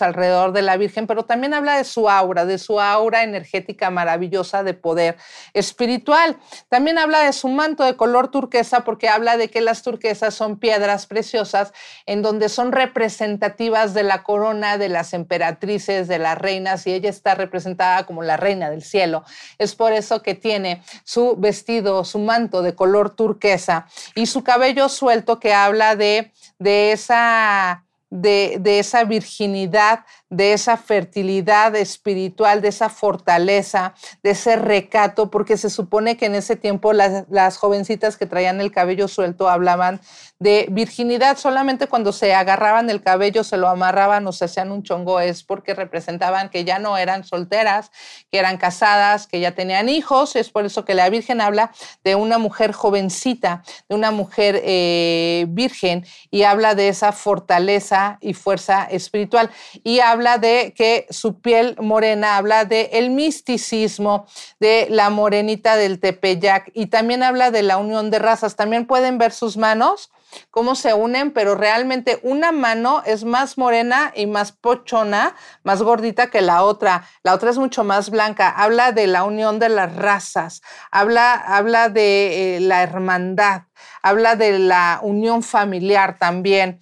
Alrededor 0.00 0.52
de 0.52 0.62
la 0.62 0.76
Virgen, 0.76 1.08
pero 1.08 1.24
también 1.24 1.54
habla 1.54 1.76
de 1.76 1.82
su 1.82 2.08
aura, 2.08 2.46
de 2.46 2.58
su 2.58 2.80
aura 2.80 3.24
energética 3.24 3.90
maravillosa 3.90 4.62
de 4.62 4.74
poder 4.74 5.16
espiritual. 5.54 6.38
También 6.68 6.98
habla 6.98 7.24
de 7.24 7.32
su 7.32 7.48
manto 7.48 7.82
de 7.82 7.96
color 7.96 8.30
turquesa 8.30 8.84
porque 8.84 9.08
habla 9.08 9.36
de 9.36 9.48
que 9.50 9.60
las 9.60 9.82
turquesas 9.82 10.34
son 10.34 10.60
piedras 10.60 11.06
preciosas 11.06 11.72
en 12.06 12.22
donde 12.22 12.48
son 12.48 12.70
representativas 12.70 13.92
de 13.92 14.04
la 14.04 14.22
corona 14.22 14.78
de 14.78 14.88
las 14.88 15.14
emperatrices, 15.14 16.06
de 16.06 16.20
las 16.20 16.38
reinas 16.38 16.86
y 16.86 16.92
ella 16.92 17.10
está 17.10 17.34
representada 17.34 18.06
como 18.06 18.22
la 18.22 18.36
reina 18.36 18.70
del 18.70 18.82
cielo. 18.82 19.24
Es 19.58 19.74
por 19.74 19.92
eso 19.92 20.22
que 20.22 20.36
tiene 20.36 20.84
su 21.02 21.34
vestido, 21.36 22.04
su 22.04 22.20
manto 22.20 22.62
de 22.62 22.76
color 22.76 23.16
turquesa 23.16 23.88
y 24.14 24.26
su 24.26 24.44
cabello 24.44 24.88
suelto 24.88 25.40
que 25.40 25.52
habla 25.52 25.96
de, 25.96 26.30
de 26.60 26.92
esa 26.92 27.84
de, 28.12 28.78
esa 28.78 29.04
virginidad, 29.04 30.04
de 30.28 30.52
esa 30.52 30.76
fertilidad 30.76 31.74
espiritual, 31.74 32.60
de 32.60 32.68
esa 32.68 32.90
fortaleza, 32.90 33.94
de 34.22 34.30
ese 34.30 34.56
recato, 34.56 35.30
porque 35.30 35.56
se 35.56 35.70
supone 35.70 36.18
que 36.18 36.26
en 36.26 36.34
ese 36.34 36.56
tiempo 36.56 36.92
las, 36.92 37.56
jovencitas 37.56 38.18
que 38.18 38.26
traían 38.26 38.60
el 38.60 38.70
cabello 38.70 39.08
suelto 39.08 39.48
hablaban 39.48 40.00
de 40.38 40.66
virginidad. 40.70 41.38
Solamente 41.38 41.86
cuando 41.86 42.12
se 42.12 42.34
agarraban 42.34 42.90
el 42.90 43.02
cabello, 43.02 43.44
se 43.44 43.56
lo 43.56 43.68
amarraban 43.68 44.26
o 44.26 44.32
se 44.32 44.44
hacían 44.44 44.72
un 44.72 44.82
chongo, 44.82 45.20
es 45.20 45.42
porque 45.42 45.74
representaban 45.74 46.50
que 46.50 46.64
ya 46.64 46.78
no 46.78 46.98
eran 46.98 47.24
solteras, 47.24 47.90
que 48.30 48.38
eran 48.38 48.58
casadas, 48.58 49.26
que 49.26 49.40
ya 49.40 49.52
tenían 49.52 49.88
hijos. 49.88 50.36
Es 50.36 50.50
por 50.50 50.66
eso 50.66 50.84
que 50.84 50.94
la 50.94 51.08
Virgen 51.08 51.40
habla 51.40 51.72
de 52.04 52.14
una 52.14 52.36
mujer 52.36 52.72
jovencita, 52.72 53.62
de 53.88 53.94
una 53.94 54.10
mujer 54.10 54.60
eh, 54.64 55.46
virgen, 55.48 56.04
y 56.30 56.42
habla 56.42 56.74
de 56.74 56.88
esa 56.88 57.12
fortaleza 57.12 58.01
y 58.20 58.34
fuerza 58.34 58.84
espiritual. 58.84 59.50
Y 59.82 60.00
habla 60.00 60.38
de 60.38 60.74
que 60.76 61.06
su 61.10 61.40
piel 61.40 61.76
morena, 61.80 62.36
habla 62.36 62.64
de 62.64 62.90
el 62.92 63.10
misticismo, 63.10 64.26
de 64.60 64.86
la 64.90 65.10
morenita 65.10 65.76
del 65.76 66.00
Tepeyac, 66.00 66.70
y 66.74 66.86
también 66.86 67.22
habla 67.22 67.50
de 67.50 67.62
la 67.62 67.78
unión 67.78 68.10
de 68.10 68.18
razas. 68.18 68.56
También 68.56 68.86
pueden 68.86 69.18
ver 69.18 69.32
sus 69.32 69.56
manos 69.56 70.10
cómo 70.50 70.74
se 70.74 70.94
unen, 70.94 71.32
pero 71.32 71.54
realmente 71.54 72.20
una 72.22 72.52
mano 72.52 73.02
es 73.04 73.24
más 73.24 73.58
morena 73.58 74.12
y 74.14 74.26
más 74.26 74.52
pochona, 74.52 75.34
más 75.62 75.82
gordita 75.82 76.30
que 76.30 76.40
la 76.40 76.64
otra. 76.64 77.06
La 77.22 77.34
otra 77.34 77.50
es 77.50 77.58
mucho 77.58 77.84
más 77.84 78.10
blanca. 78.10 78.48
Habla 78.48 78.92
de 78.92 79.06
la 79.06 79.24
unión 79.24 79.58
de 79.58 79.68
las 79.68 79.94
razas, 79.96 80.62
habla, 80.90 81.34
habla 81.34 81.88
de 81.88 82.56
eh, 82.56 82.60
la 82.60 82.82
hermandad, 82.82 83.62
habla 84.02 84.36
de 84.36 84.58
la 84.58 85.00
unión 85.02 85.42
familiar 85.42 86.18
también. 86.18 86.80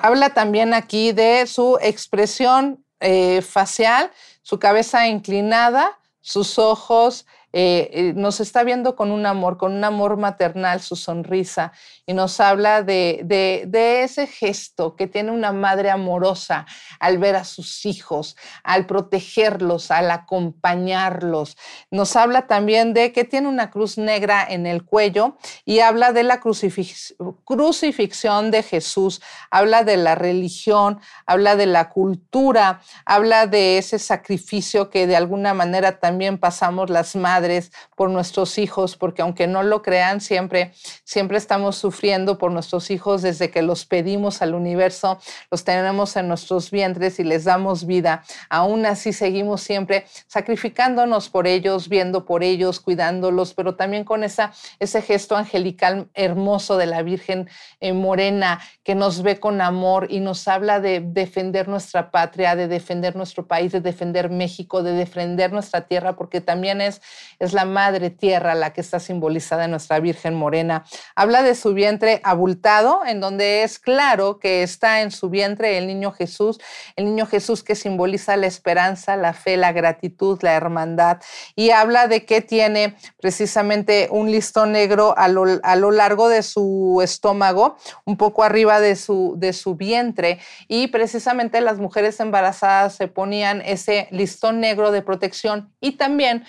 Habla 0.00 0.30
también 0.30 0.74
aquí 0.74 1.12
de 1.12 1.46
su 1.46 1.78
expresión 1.80 2.84
eh, 3.00 3.42
facial, 3.42 4.10
su 4.42 4.58
cabeza 4.58 5.08
inclinada, 5.08 5.98
sus 6.20 6.58
ojos 6.58 7.26
eh, 7.54 7.88
eh, 7.94 8.12
nos 8.14 8.40
está 8.40 8.62
viendo 8.62 8.94
con 8.94 9.10
un 9.10 9.24
amor, 9.24 9.56
con 9.56 9.72
un 9.72 9.82
amor 9.82 10.18
maternal, 10.18 10.82
su 10.82 10.96
sonrisa, 10.96 11.72
y 12.04 12.12
nos 12.12 12.40
habla 12.40 12.82
de, 12.82 13.66
ese 14.02 14.26
gesto 14.26 14.96
que 14.96 15.06
tiene 15.06 15.30
una 15.30 15.52
madre 15.52 15.90
amorosa 15.90 16.66
al 17.00 17.16
ver 17.16 17.36
a 17.36 17.44
sus 17.44 17.86
hijos, 17.86 18.36
al 18.62 18.84
protegerlos, 18.84 19.90
al 19.90 20.10
acompañarlos. 20.10 21.56
Nos 21.90 22.16
habla 22.16 22.46
también 22.46 22.92
de 22.92 23.12
que 23.12 23.24
tiene 23.24 23.48
una 23.48 23.70
cruz 23.70 23.96
negra 23.96 24.46
en 24.46 24.66
el 24.66 24.84
cuello 24.84 25.38
y 25.64 25.80
habla 25.80 26.12
de 26.12 26.24
la 26.24 26.40
crucifixión 26.40 28.50
de 28.50 28.62
Jesús, 28.62 29.22
habla 29.50 29.84
de 29.84 29.96
la 29.96 30.14
religión, 30.14 31.00
habla 31.24 31.56
de 31.56 31.66
la 31.66 31.88
cultura, 31.88 32.82
habla 33.06 33.46
de 33.46 33.78
ese 33.78 33.98
sacrificio 33.98 34.90
que 34.90 35.06
de 35.06 35.16
alguna 35.16 35.54
manera 35.54 35.98
también 35.98 36.36
pasamos 36.36 36.90
las 36.90 37.16
madres 37.16 37.37
por 37.96 38.10
nuestros 38.10 38.58
hijos, 38.58 38.96
porque 38.96 39.22
aunque 39.22 39.46
no 39.46 39.62
lo 39.62 39.82
crean, 39.82 40.20
siempre, 40.20 40.72
siempre 41.04 41.38
estamos 41.38 41.76
sufriendo 41.76 42.38
por 42.38 42.52
nuestros 42.52 42.90
hijos 42.90 43.22
desde 43.22 43.50
que 43.50 43.62
los 43.62 43.84
pedimos 43.84 44.42
al 44.42 44.54
universo, 44.54 45.18
los 45.50 45.64
tenemos 45.64 46.16
en 46.16 46.28
nuestros 46.28 46.70
vientres 46.70 47.18
y 47.18 47.24
les 47.24 47.44
damos 47.44 47.86
vida. 47.86 48.24
Aún 48.50 48.86
así 48.86 49.12
seguimos 49.12 49.60
siempre 49.60 50.06
sacrificándonos 50.26 51.28
por 51.28 51.46
ellos, 51.46 51.88
viendo 51.88 52.24
por 52.24 52.42
ellos, 52.42 52.80
cuidándolos, 52.80 53.54
pero 53.54 53.74
también 53.74 54.04
con 54.04 54.24
esa, 54.24 54.52
ese 54.78 55.02
gesto 55.02 55.36
angelical 55.36 56.08
hermoso 56.14 56.76
de 56.76 56.86
la 56.86 57.02
Virgen 57.02 57.48
eh, 57.80 57.92
Morena 57.92 58.60
que 58.84 58.94
nos 58.94 59.22
ve 59.22 59.38
con 59.38 59.60
amor 59.60 60.06
y 60.10 60.20
nos 60.20 60.48
habla 60.48 60.80
de 60.80 61.00
defender 61.00 61.68
nuestra 61.68 62.10
patria, 62.10 62.56
de 62.56 62.68
defender 62.68 63.16
nuestro 63.16 63.46
país, 63.46 63.72
de 63.72 63.80
defender 63.80 64.30
México, 64.30 64.82
de 64.82 64.92
defender 64.92 65.52
nuestra 65.52 65.86
tierra, 65.86 66.16
porque 66.16 66.40
también 66.40 66.80
es 66.80 67.00
es 67.38 67.52
la 67.52 67.64
madre 67.64 68.10
tierra 68.10 68.54
la 68.54 68.72
que 68.72 68.80
está 68.80 69.00
simbolizada 69.00 69.64
en 69.64 69.70
nuestra 69.70 70.00
Virgen 70.00 70.34
Morena. 70.34 70.84
Habla 71.14 71.42
de 71.42 71.54
su 71.54 71.74
vientre 71.74 72.20
abultado, 72.24 73.00
en 73.06 73.20
donde 73.20 73.62
es 73.62 73.78
claro 73.78 74.38
que 74.38 74.62
está 74.62 75.02
en 75.02 75.10
su 75.10 75.30
vientre 75.30 75.78
el 75.78 75.86
niño 75.86 76.12
Jesús, 76.12 76.58
el 76.96 77.04
niño 77.04 77.26
Jesús 77.26 77.62
que 77.62 77.74
simboliza 77.74 78.36
la 78.36 78.46
esperanza, 78.46 79.16
la 79.16 79.32
fe, 79.32 79.56
la 79.56 79.72
gratitud, 79.72 80.38
la 80.42 80.54
hermandad. 80.54 81.18
Y 81.54 81.70
habla 81.70 82.08
de 82.08 82.24
que 82.24 82.40
tiene 82.40 82.96
precisamente 83.20 84.08
un 84.10 84.30
listón 84.30 84.72
negro 84.72 85.14
a 85.16 85.28
lo, 85.28 85.90
largo 85.90 86.28
de 86.28 86.42
su 86.42 87.00
estómago, 87.02 87.76
un 88.04 88.16
poco 88.16 88.42
arriba 88.42 88.80
de 88.80 88.96
su, 88.96 89.34
de 89.36 89.52
su 89.52 89.74
vientre. 89.76 90.40
Y 90.66 90.88
precisamente 90.88 91.60
las 91.60 91.78
mujeres 91.78 92.18
embarazadas 92.20 92.94
se 92.94 93.08
ponían 93.08 93.62
ese 93.62 94.08
listón 94.10 94.60
negro 94.60 94.90
de 94.90 95.02
protección 95.02 95.72
y 95.80 95.92
también 95.92 96.44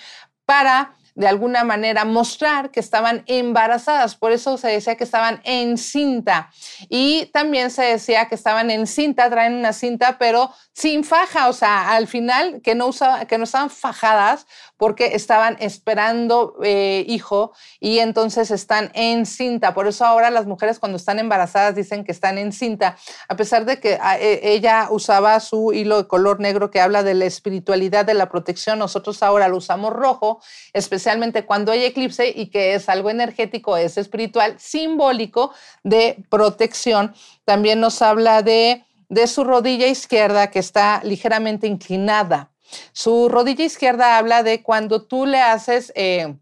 para 0.50 0.96
de 1.14 1.28
alguna 1.28 1.62
manera 1.62 2.04
mostrar 2.04 2.72
que 2.72 2.80
estaban 2.80 3.22
embarazadas. 3.26 4.16
Por 4.16 4.32
eso 4.32 4.58
se 4.58 4.66
decía 4.66 4.96
que 4.96 5.04
estaban 5.04 5.40
en 5.44 5.78
cinta. 5.78 6.50
Y 6.88 7.26
también 7.26 7.70
se 7.70 7.82
decía 7.82 8.26
que 8.26 8.34
estaban 8.34 8.68
en 8.72 8.88
cinta, 8.88 9.30
traen 9.30 9.54
una 9.54 9.72
cinta, 9.72 10.18
pero 10.18 10.52
sin 10.72 11.04
faja. 11.04 11.48
O 11.48 11.52
sea, 11.52 11.92
al 11.92 12.08
final 12.08 12.60
que 12.64 12.74
no, 12.74 12.88
usaba, 12.88 13.26
que 13.26 13.38
no 13.38 13.44
estaban 13.44 13.70
fajadas 13.70 14.46
porque 14.80 15.14
estaban 15.14 15.58
esperando 15.60 16.56
eh, 16.64 17.04
hijo 17.06 17.52
y 17.80 17.98
entonces 17.98 18.50
están 18.50 18.90
en 18.94 19.26
cinta. 19.26 19.74
Por 19.74 19.86
eso 19.86 20.06
ahora 20.06 20.30
las 20.30 20.46
mujeres 20.46 20.78
cuando 20.78 20.96
están 20.96 21.18
embarazadas 21.18 21.74
dicen 21.74 22.02
que 22.02 22.12
están 22.12 22.38
en 22.38 22.50
cinta, 22.50 22.96
a 23.28 23.36
pesar 23.36 23.66
de 23.66 23.78
que 23.78 23.98
ah, 24.00 24.18
e, 24.18 24.40
ella 24.54 24.88
usaba 24.90 25.38
su 25.40 25.74
hilo 25.74 25.98
de 25.98 26.08
color 26.08 26.40
negro 26.40 26.70
que 26.70 26.80
habla 26.80 27.02
de 27.02 27.12
la 27.12 27.26
espiritualidad, 27.26 28.06
de 28.06 28.14
la 28.14 28.30
protección, 28.30 28.78
nosotros 28.78 29.22
ahora 29.22 29.48
lo 29.48 29.58
usamos 29.58 29.92
rojo, 29.92 30.40
especialmente 30.72 31.44
cuando 31.44 31.72
hay 31.72 31.84
eclipse 31.84 32.32
y 32.34 32.46
que 32.46 32.72
es 32.72 32.88
algo 32.88 33.10
energético, 33.10 33.76
es 33.76 33.98
espiritual, 33.98 34.54
simbólico 34.58 35.52
de 35.84 36.24
protección. 36.30 37.14
También 37.44 37.80
nos 37.80 38.00
habla 38.00 38.40
de 38.40 38.82
su 39.26 39.44
rodilla 39.44 39.88
izquierda 39.88 40.50
que 40.50 40.58
está 40.58 41.02
ligeramente 41.04 41.66
inclinada 41.66 42.50
su 42.92 43.28
rodilla 43.28 43.64
izquierda 43.64 44.18
habla 44.18 44.42
de 44.42 44.62
cuando 44.62 45.02
tú 45.02 45.26
le 45.26 45.40
haces, 45.40 45.92
eh, 45.96 46.36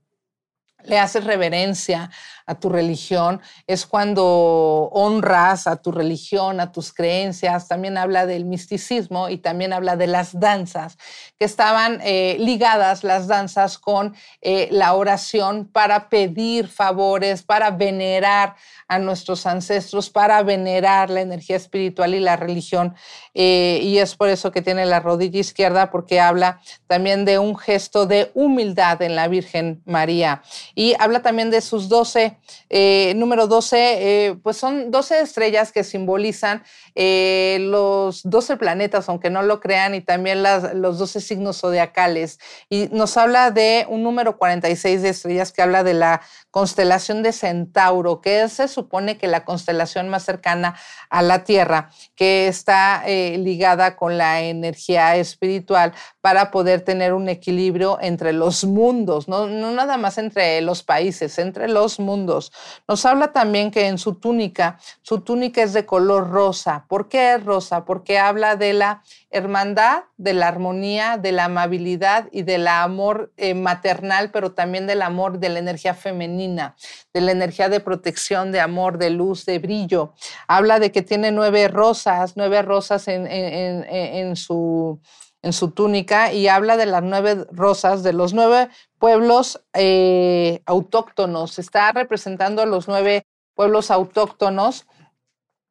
le 0.85 0.99
haces 0.99 1.25
reverencia 1.25 2.11
a 2.49 2.55
tu 2.55 2.71
religión, 2.71 3.41
es 3.67 3.87
cuando 3.87 4.89
honras 4.93 5.67
a 5.67 5.77
tu 5.77 5.93
religión, 5.93 6.61
a 6.61 6.73
tus 6.73 6.95
creencias. 6.95 7.69
También 7.69 7.99
habla 7.99 8.25
del 8.25 8.47
misticismo 8.47 9.29
y 9.29 9.37
también 9.37 9.75
habla 9.75 9.97
de 9.97 10.07
las 10.07 10.41
danzas, 10.41 10.97
que 11.39 11.45
estaban 11.45 12.01
eh, 12.03 12.37
ligadas 12.41 13.05
las 13.05 13.27
danzas 13.27 13.79
con 13.79 14.17
eh, 14.41 14.69
la 14.71 14.95
oración 14.95 15.69
para 15.71 16.09
pedir 16.09 16.69
favores, 16.69 17.43
para 17.43 17.71
venerar 17.71 18.57
a 18.89 18.99
nuestros 18.99 19.45
ancestros, 19.45 20.09
para 20.09 20.43
venerar 20.43 21.11
la 21.11 21.21
energía 21.21 21.57
espiritual 21.57 22.15
y 22.15 22.21
la 22.21 22.37
religión. 22.37 22.95
Eh, 23.35 23.81
y 23.83 23.99
es 23.99 24.17
por 24.17 24.31
eso 24.31 24.51
que 24.51 24.63
tiene 24.63 24.87
la 24.87 25.01
rodilla 25.01 25.39
izquierda, 25.39 25.91
porque 25.91 26.19
habla 26.19 26.61
también 26.87 27.27
de 27.27 27.39
un 27.39 27.59
gesto 27.59 28.07
de 28.07 28.31
humildad 28.33 29.03
en 29.03 29.15
la 29.15 29.29
Virgen 29.29 29.83
María. 29.85 30.43
Y 30.75 30.95
habla 30.99 31.21
también 31.21 31.51
de 31.51 31.61
sus 31.61 31.91
doce 31.91 32.38
eh, 32.69 33.15
número 33.17 33.47
12, 33.47 33.77
eh, 33.79 34.35
pues 34.43 34.57
son 34.57 34.91
12 34.91 35.21
estrellas 35.21 35.73
que 35.73 35.85
simbolizan 35.85 36.63
eh, 36.95 37.59
los 37.61 38.23
12 38.25 38.57
planetas, 38.57 39.09
aunque 39.09 39.31
no 39.31 39.43
lo 39.43 39.61
crean, 39.61 39.95
y 39.95 40.01
también 40.01 40.43
los 40.43 40.99
12 40.99 41.21
signos 41.21 41.61
zodiacales. 41.61 42.39
Y 42.69 42.89
nos 42.93 43.17
habla 43.17 43.51
de 43.51 43.87
un 43.89 44.03
número 44.03 44.39
46 44.39 45.03
de 45.03 45.09
estrellas 45.09 45.53
que 45.53 45.63
habla 45.63 45.83
de 45.83 45.95
la 45.95 46.21
constelación 46.51 47.23
de 47.23 47.33
Centauro, 47.33 48.21
que 48.21 48.49
se 48.49 48.69
supone 48.69 49.19
que 49.19 49.27
la 49.27 49.45
constelación 49.45 50.09
más 50.09 50.25
cercana 50.25 50.77
a 51.11 51.23
la 51.23 51.45
Tierra, 51.45 51.91
que 52.15 52.49
está 52.49 53.05
ligada 53.07 53.97
con 53.97 54.19
la 54.19 54.43
energía 54.43 55.17
espiritual 55.17 55.93
para 56.21 56.51
poder 56.51 56.83
tener 56.83 57.15
un 57.15 57.29
equilibrio 57.29 57.99
entre 58.01 58.33
los 58.33 58.65
mundos, 58.65 59.29
no 59.29 59.47
nada 59.47 59.97
más 59.97 60.19
entre 60.19 60.61
los 60.61 60.83
países, 60.83 61.39
entre 61.39 61.69
los 61.69 61.99
mundos. 61.99 62.28
Nos 62.87 63.05
habla 63.07 63.33
también 63.33 63.71
que 63.71 63.87
en 63.87 63.99
su 63.99 64.15
túnica, 64.15 64.79
su 65.03 65.21
túnica 65.21 65.63
es 65.63 65.73
de 65.73 65.87
color 65.87 66.31
rosa. 66.31 66.85
¿Por 66.89 67.09
qué 67.09 67.35
es 67.35 67.45
rosa? 67.45 67.85
Porque 67.85 68.19
habla 68.19 68.57
de 68.57 68.73
la 68.73 69.03
hermandad, 69.31 70.05
de 70.17 70.33
la 70.33 70.49
armonía, 70.49 71.17
de 71.17 71.33
la 71.33 71.45
amabilidad 71.45 72.29
y 72.33 72.43
del 72.43 72.67
amor 72.67 73.33
eh, 73.37 73.55
maternal, 73.55 74.31
pero 74.31 74.53
también 74.53 74.87
del 74.87 75.03
amor 75.03 75.39
de 75.39 75.49
la 75.49 75.59
energía 75.59 75.95
femenina, 75.95 76.77
de 77.13 77.21
la 77.21 77.33
energía 77.33 77.69
de 77.69 77.81
protección, 77.81 78.53
de 78.53 78.61
amor, 78.61 78.99
de 78.99 79.11
luz, 79.11 79.45
de 79.45 79.59
brillo. 79.59 80.15
Habla 80.47 80.79
de 80.79 80.93
que 80.93 81.03
tiene 81.03 81.33
nueve 81.33 81.69
rosas, 81.69 82.35
nueve 82.37 82.63
rosas 82.63 83.09
en, 83.09 84.37
su 84.37 85.01
en 85.43 85.53
su 85.53 85.71
túnica 85.71 86.33
y 86.33 86.49
habla 86.49 86.77
de 86.77 86.87
las 86.87 87.03
nueve 87.03 87.47
rosas, 87.53 88.03
de 88.03 88.13
los 88.13 88.35
nueve 88.35 88.69
pueblos 88.99 89.63
eh, 89.73 90.63
autóctonos. 90.67 91.59
Está 91.59 91.93
representando 91.93 92.63
a 92.63 92.67
los 92.67 92.89
nueve 92.89 93.27
pueblos 93.55 93.91
autóctonos 93.91 94.87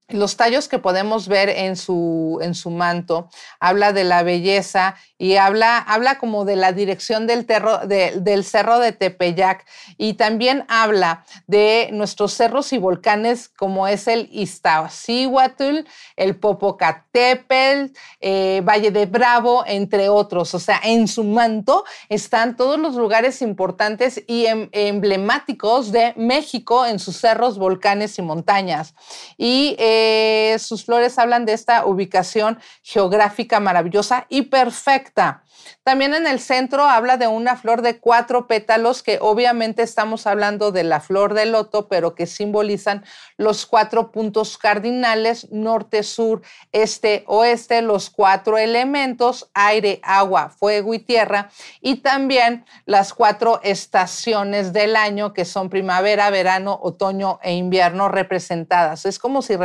los 0.09 0.37
tallos 0.37 0.69
que 0.69 0.79
podemos 0.79 1.27
ver 1.27 1.49
en 1.49 1.75
su, 1.75 2.39
en 2.41 2.55
su 2.55 2.69
manto, 2.69 3.29
habla 3.59 3.91
de 3.91 4.05
la 4.05 4.23
belleza 4.23 4.95
y 5.17 5.35
habla, 5.35 5.79
habla 5.79 6.17
como 6.17 6.45
de 6.45 6.55
la 6.55 6.71
dirección 6.71 7.27
del, 7.27 7.45
cerro 7.45 8.79
de 8.79 8.91
Tepeyac 8.93 9.65
y 9.97 10.13
también 10.13 10.63
habla 10.69 11.25
de 11.45 11.89
nuestros 11.91 12.33
cerros 12.33 12.71
y 12.71 12.77
volcanes 12.77 13.49
como 13.49 13.87
es 13.87 14.07
el 14.07 14.29
Iztaccíhuatl, 14.31 15.79
el 16.15 16.35
Popocatépetl, 16.37 17.91
eh, 18.21 18.61
Valle 18.63 18.91
de 18.91 19.07
Bravo, 19.07 19.63
entre 19.65 20.07
otros. 20.07 20.53
O 20.53 20.59
sea, 20.59 20.79
en 20.83 21.07
su 21.09 21.25
manto 21.25 21.83
están 22.07 22.55
todos 22.55 22.79
los 22.79 22.95
lugares 22.95 23.41
importantes 23.41 24.23
y 24.27 24.45
em, 24.45 24.69
emblemáticos 24.71 25.91
de 25.91 26.13
México 26.15 26.85
en 26.85 26.99
sus 26.99 27.17
cerros, 27.17 27.57
volcanes 27.57 28.17
y 28.19 28.21
montañas. 28.21 28.93
Y 29.37 29.75
eh, 29.79 29.96
sus 30.59 30.85
flores 30.85 31.17
hablan 31.19 31.45
de 31.45 31.53
esta 31.53 31.85
ubicación 31.85 32.59
geográfica 32.83 33.59
maravillosa 33.59 34.25
y 34.29 34.43
perfecta. 34.43 35.43
También 35.83 36.13
en 36.13 36.27
el 36.27 36.39
centro 36.39 36.83
habla 36.83 37.17
de 37.17 37.27
una 37.27 37.55
flor 37.55 37.81
de 37.81 37.99
cuatro 37.99 38.47
pétalos 38.47 39.03
que 39.03 39.19
obviamente 39.21 39.83
estamos 39.83 40.27
hablando 40.27 40.71
de 40.71 40.83
la 40.83 40.99
flor 40.99 41.33
de 41.33 41.45
loto, 41.45 41.87
pero 41.87 42.13
que 42.13 42.25
simbolizan 42.25 43.05
los 43.37 43.65
cuatro 43.65 44.11
puntos 44.11 44.57
cardinales, 44.57 45.49
norte, 45.51 46.03
sur, 46.03 46.41
este, 46.71 47.23
oeste, 47.27 47.81
los 47.81 48.09
cuatro 48.09 48.57
elementos, 48.57 49.49
aire, 49.53 49.99
agua, 50.03 50.49
fuego 50.49 50.93
y 50.93 50.99
tierra, 50.99 51.49
y 51.81 51.97
también 51.97 52.65
las 52.85 53.13
cuatro 53.13 53.59
estaciones 53.63 54.73
del 54.73 54.95
año 54.95 55.33
que 55.33 55.45
son 55.45 55.69
primavera, 55.69 56.29
verano, 56.29 56.79
otoño 56.81 57.39
e 57.41 57.53
invierno 57.53 58.09
representadas. 58.09 59.05
Es 59.05 59.19
como 59.19 59.41
si 59.41 59.55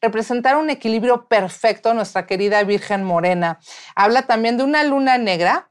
representara 0.00 0.58
un 0.58 0.70
equilibrio 0.70 1.26
perfecto 1.28 1.94
nuestra 1.94 2.26
querida 2.26 2.62
Virgen 2.64 3.04
Morena. 3.04 3.58
Habla 3.94 4.22
también 4.22 4.56
de 4.56 4.64
una 4.64 4.84
luna 4.84 5.18
negra, 5.18 5.70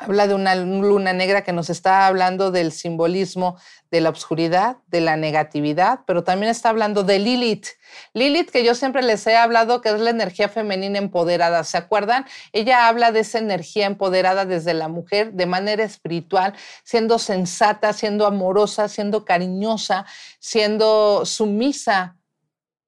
habla 0.00 0.26
de 0.26 0.34
una 0.34 0.54
luna 0.54 1.12
negra 1.12 1.42
que 1.42 1.52
nos 1.52 1.70
está 1.70 2.06
hablando 2.06 2.50
del 2.50 2.72
simbolismo 2.72 3.56
de 3.90 4.00
la 4.00 4.10
oscuridad, 4.10 4.76
de 4.86 5.00
la 5.00 5.16
negatividad, 5.16 6.00
pero 6.06 6.22
también 6.22 6.50
está 6.50 6.68
hablando 6.68 7.04
de 7.04 7.18
Lilith. 7.18 7.68
Lilith, 8.12 8.50
que 8.50 8.64
yo 8.64 8.74
siempre 8.74 9.02
les 9.02 9.26
he 9.26 9.36
hablado 9.36 9.80
que 9.80 9.88
es 9.88 10.00
la 10.00 10.10
energía 10.10 10.48
femenina 10.48 10.98
empoderada. 10.98 11.64
¿Se 11.64 11.78
acuerdan? 11.78 12.26
Ella 12.52 12.86
habla 12.88 13.12
de 13.12 13.20
esa 13.20 13.38
energía 13.38 13.86
empoderada 13.86 14.44
desde 14.44 14.74
la 14.74 14.88
mujer 14.88 15.32
de 15.32 15.46
manera 15.46 15.84
espiritual, 15.84 16.54
siendo 16.84 17.18
sensata, 17.18 17.92
siendo 17.92 18.26
amorosa, 18.26 18.88
siendo 18.88 19.24
cariñosa, 19.24 20.04
siendo 20.38 21.24
sumisa 21.24 22.17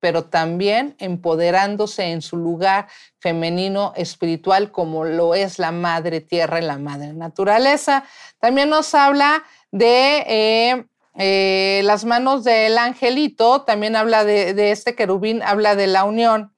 pero 0.00 0.24
también 0.24 0.96
empoderándose 0.98 2.04
en 2.04 2.22
su 2.22 2.36
lugar 2.36 2.88
femenino 3.18 3.92
espiritual 3.96 4.72
como 4.72 5.04
lo 5.04 5.34
es 5.34 5.58
la 5.58 5.70
madre 5.70 6.20
tierra 6.20 6.58
y 6.58 6.64
la 6.64 6.78
madre 6.78 7.12
naturaleza. 7.12 8.04
También 8.38 8.70
nos 8.70 8.94
habla 8.94 9.44
de 9.70 10.24
eh, 10.26 10.84
eh, 11.16 11.82
las 11.84 12.04
manos 12.04 12.44
del 12.44 12.78
angelito, 12.78 13.62
también 13.62 13.94
habla 13.94 14.24
de, 14.24 14.70
este 14.70 14.94
querubín, 14.94 15.42
habla 15.42 15.74
de 15.74 15.86
la 15.86 16.04
unión 16.04 16.54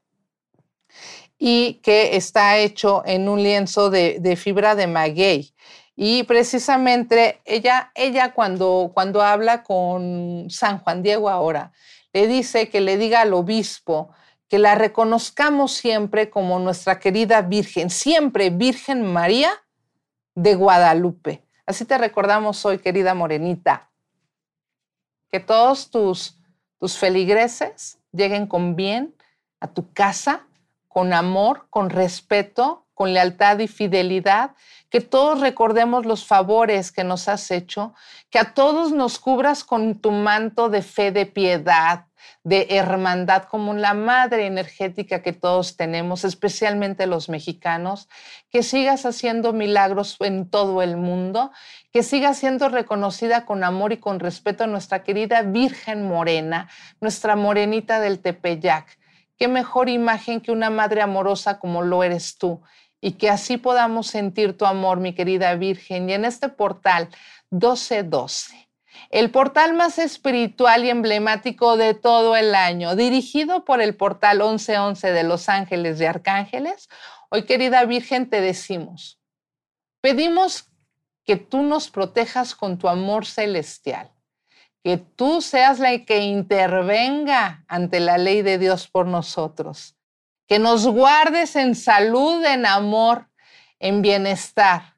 y 1.38 1.80
que 1.82 2.16
está 2.16 2.58
hecho 2.58 3.02
en 3.04 3.28
un 3.28 3.42
lienzo 3.42 3.90
de, 3.90 4.36
fibra 4.36 4.76
de 4.76 4.86
maguey. 4.86 5.52
Y 5.96 6.22
precisamente 6.22 7.40
ella, 7.44 7.90
ella 7.94 8.32
cuando, 8.32 8.92
cuando 8.94 9.20
habla 9.20 9.62
con 9.62 10.46
San 10.48 10.78
Juan 10.78 11.02
Diego 11.02 11.28
ahora, 11.28 11.72
le 12.12 12.26
dice 12.26 12.68
que 12.68 12.80
le 12.80 12.96
diga 12.96 13.22
al 13.22 13.32
obispo 13.34 14.10
que 14.48 14.58
la 14.58 14.74
reconozcamos 14.74 15.72
siempre 15.72 16.28
como 16.28 16.58
nuestra 16.58 17.00
querida 17.00 17.40
Virgen, 17.40 17.88
siempre 17.88 18.50
Virgen 18.50 19.10
María 19.10 19.50
de 20.34 20.54
Guadalupe. 20.54 21.42
Así 21.64 21.86
te 21.86 21.96
recordamos 21.96 22.64
hoy, 22.66 22.78
querida 22.78 23.14
Morenita, 23.14 23.90
que 25.30 25.40
todos 25.40 25.90
tus, 25.90 26.38
tus 26.78 26.98
feligreses 26.98 27.98
lleguen 28.12 28.46
con 28.46 28.76
bien 28.76 29.14
a 29.58 29.68
tu 29.68 29.90
casa, 29.94 30.46
con 30.86 31.14
amor, 31.14 31.66
con 31.70 31.88
respeto, 31.88 32.84
con 33.02 33.14
lealtad 33.14 33.58
y 33.58 33.66
fidelidad, 33.66 34.52
que 34.88 35.00
todos 35.00 35.40
recordemos 35.40 36.06
los 36.06 36.24
favores 36.24 36.92
que 36.92 37.02
nos 37.02 37.26
has 37.26 37.50
hecho, 37.50 37.94
que 38.30 38.38
a 38.38 38.54
todos 38.54 38.92
nos 38.92 39.18
cubras 39.18 39.64
con 39.64 39.96
tu 40.00 40.12
manto 40.12 40.68
de 40.68 40.82
fe, 40.82 41.10
de 41.10 41.26
piedad, 41.26 42.06
de 42.44 42.68
hermandad, 42.70 43.42
como 43.50 43.74
la 43.74 43.92
madre 43.92 44.46
energética 44.46 45.20
que 45.20 45.32
todos 45.32 45.76
tenemos, 45.76 46.24
especialmente 46.24 47.08
los 47.08 47.28
mexicanos, 47.28 48.08
que 48.50 48.62
sigas 48.62 49.04
haciendo 49.04 49.52
milagros 49.52 50.16
en 50.20 50.48
todo 50.48 50.80
el 50.80 50.96
mundo, 50.96 51.50
que 51.92 52.04
siga 52.04 52.34
siendo 52.34 52.68
reconocida 52.68 53.46
con 53.46 53.64
amor 53.64 53.92
y 53.92 53.96
con 53.96 54.20
respeto 54.20 54.68
nuestra 54.68 55.02
querida 55.02 55.42
Virgen 55.42 56.06
Morena, 56.06 56.68
nuestra 57.00 57.34
morenita 57.34 57.98
del 57.98 58.20
Tepeyac. 58.20 58.96
Qué 59.36 59.48
mejor 59.48 59.88
imagen 59.88 60.40
que 60.40 60.52
una 60.52 60.70
madre 60.70 61.02
amorosa 61.02 61.58
como 61.58 61.82
lo 61.82 62.04
eres 62.04 62.38
tú 62.38 62.62
y 63.02 63.12
que 63.12 63.28
así 63.28 63.58
podamos 63.58 64.06
sentir 64.06 64.56
tu 64.56 64.64
amor, 64.64 65.00
mi 65.00 65.14
querida 65.14 65.54
Virgen. 65.56 66.08
Y 66.08 66.14
en 66.14 66.24
este 66.24 66.48
portal 66.48 67.10
1212 67.50 68.62
el 69.10 69.30
portal 69.30 69.74
más 69.74 69.98
espiritual 69.98 70.84
y 70.84 70.90
emblemático 70.90 71.76
de 71.76 71.94
todo 71.94 72.36
el 72.36 72.54
año, 72.54 72.96
dirigido 72.96 73.64
por 73.64 73.80
el 73.80 73.96
portal 73.96 74.38
1111 74.38 75.12
de 75.12 75.22
Los 75.22 75.48
Ángeles 75.48 75.98
de 75.98 76.08
Arcángeles. 76.08 76.88
Hoy, 77.30 77.44
querida 77.44 77.84
Virgen, 77.84 78.28
te 78.28 78.40
decimos, 78.40 79.20
pedimos 80.00 80.68
que 81.24 81.36
tú 81.36 81.62
nos 81.62 81.90
protejas 81.90 82.54
con 82.54 82.78
tu 82.78 82.88
amor 82.88 83.26
celestial, 83.26 84.10
que 84.82 84.96
tú 84.96 85.40
seas 85.40 85.78
la 85.78 85.96
que 86.04 86.18
intervenga 86.18 87.64
ante 87.68 88.00
la 88.00 88.18
ley 88.18 88.42
de 88.42 88.58
Dios 88.58 88.88
por 88.88 89.06
nosotros, 89.06 89.96
que 90.52 90.58
nos 90.58 90.86
guardes 90.86 91.56
en 91.56 91.74
salud, 91.74 92.44
en 92.44 92.66
amor, 92.66 93.26
en 93.80 94.02
bienestar, 94.02 94.96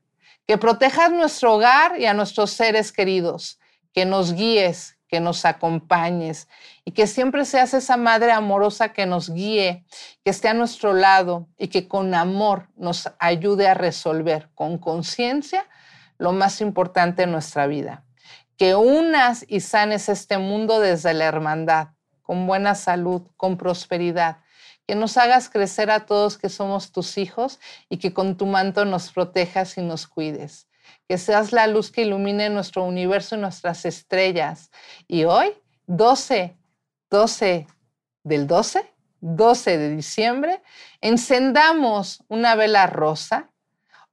que 0.48 0.58
protejas 0.58 1.12
nuestro 1.12 1.54
hogar 1.54 2.00
y 2.00 2.06
a 2.06 2.12
nuestros 2.12 2.50
seres 2.50 2.90
queridos 2.90 3.60
que 3.92 4.04
nos 4.04 4.32
guíes, 4.32 4.98
que 5.06 5.20
nos 5.20 5.44
acompañes 5.44 6.48
y 6.84 6.90
que 6.90 7.06
siempre 7.06 7.44
seas 7.44 7.72
esa 7.72 7.96
madre 7.96 8.32
amorosa 8.32 8.92
que 8.92 9.06
nos 9.06 9.30
guíe, 9.32 9.84
que 10.24 10.30
esté 10.30 10.48
a 10.48 10.54
nuestro 10.54 10.92
lado 10.92 11.46
y 11.56 11.68
que 11.68 11.86
con 11.86 12.14
amor 12.14 12.68
nos 12.74 13.08
ayude 13.20 13.68
a 13.68 13.74
resolver 13.74 14.50
con 14.56 14.76
conciencia 14.76 15.68
lo 16.18 16.32
más 16.32 16.60
importante 16.62 17.22
en 17.22 17.30
nuestra 17.30 17.68
vida. 17.68 18.02
Que 18.56 18.74
unas 18.74 19.44
y 19.46 19.60
sanes 19.60 20.08
este 20.08 20.36
mundo 20.36 20.80
desde 20.80 21.14
la 21.14 21.26
hermandad, 21.26 21.90
con 22.22 22.48
buena 22.48 22.74
salud, 22.74 23.22
con 23.36 23.56
prosperidad. 23.56 24.38
Que 24.86 24.94
nos 24.94 25.16
hagas 25.16 25.48
crecer 25.48 25.90
a 25.90 26.06
todos 26.06 26.38
que 26.38 26.48
somos 26.48 26.92
tus 26.92 27.18
hijos 27.18 27.58
y 27.88 27.98
que 27.98 28.12
con 28.12 28.36
tu 28.36 28.46
manto 28.46 28.84
nos 28.84 29.12
protejas 29.12 29.78
y 29.78 29.82
nos 29.82 30.06
cuides 30.06 30.68
que 31.08 31.18
seas 31.18 31.52
la 31.52 31.66
luz 31.66 31.90
que 31.90 32.02
ilumine 32.02 32.50
nuestro 32.50 32.84
universo 32.84 33.36
y 33.36 33.38
nuestras 33.38 33.84
estrellas. 33.84 34.70
Y 35.06 35.24
hoy, 35.24 35.52
12, 35.86 36.56
12 37.10 37.66
del 38.22 38.46
12, 38.46 38.90
12 39.20 39.78
de 39.78 39.90
diciembre, 39.90 40.62
encendamos 41.00 42.22
una 42.28 42.54
vela 42.54 42.86
rosa 42.86 43.50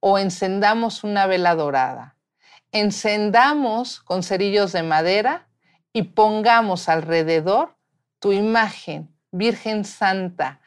o 0.00 0.18
encendamos 0.18 1.04
una 1.04 1.26
vela 1.26 1.54
dorada. 1.54 2.16
Encendamos 2.72 4.00
con 4.00 4.22
cerillos 4.22 4.72
de 4.72 4.82
madera 4.82 5.48
y 5.92 6.02
pongamos 6.02 6.88
alrededor 6.88 7.76
tu 8.18 8.32
imagen, 8.32 9.14
Virgen 9.30 9.84
Santa, 9.84 10.60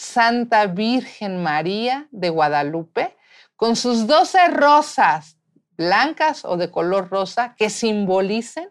Santa 0.00 0.66
Virgen 0.66 1.42
María 1.42 2.08
de 2.10 2.30
Guadalupe, 2.30 3.18
con 3.54 3.76
sus 3.76 4.06
doce 4.06 4.48
rosas 4.48 5.36
blancas 5.76 6.46
o 6.46 6.56
de 6.56 6.70
color 6.70 7.10
rosa 7.10 7.54
que 7.58 7.68
simbolicen 7.68 8.70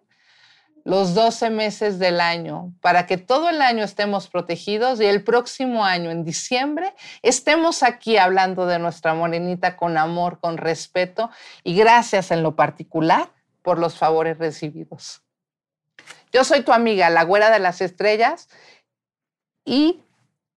los 0.85 1.13
12 1.13 1.51
meses 1.51 1.99
del 1.99 2.19
año, 2.19 2.73
para 2.81 3.05
que 3.05 3.17
todo 3.17 3.49
el 3.49 3.61
año 3.61 3.83
estemos 3.83 4.27
protegidos 4.27 4.99
y 4.99 5.05
el 5.05 5.23
próximo 5.23 5.85
año, 5.85 6.09
en 6.09 6.25
diciembre, 6.25 6.95
estemos 7.21 7.83
aquí 7.83 8.17
hablando 8.17 8.65
de 8.65 8.79
nuestra 8.79 9.13
morenita 9.13 9.77
con 9.77 9.99
amor, 9.99 10.39
con 10.39 10.57
respeto 10.57 11.29
y 11.63 11.75
gracias 11.75 12.31
en 12.31 12.41
lo 12.41 12.55
particular 12.55 13.29
por 13.61 13.77
los 13.77 13.95
favores 13.95 14.39
recibidos. 14.39 15.21
Yo 16.33 16.43
soy 16.43 16.63
tu 16.63 16.73
amiga, 16.73 17.11
la 17.11 17.23
güera 17.23 17.51
de 17.51 17.59
las 17.59 17.81
estrellas, 17.81 18.49
y 19.63 20.01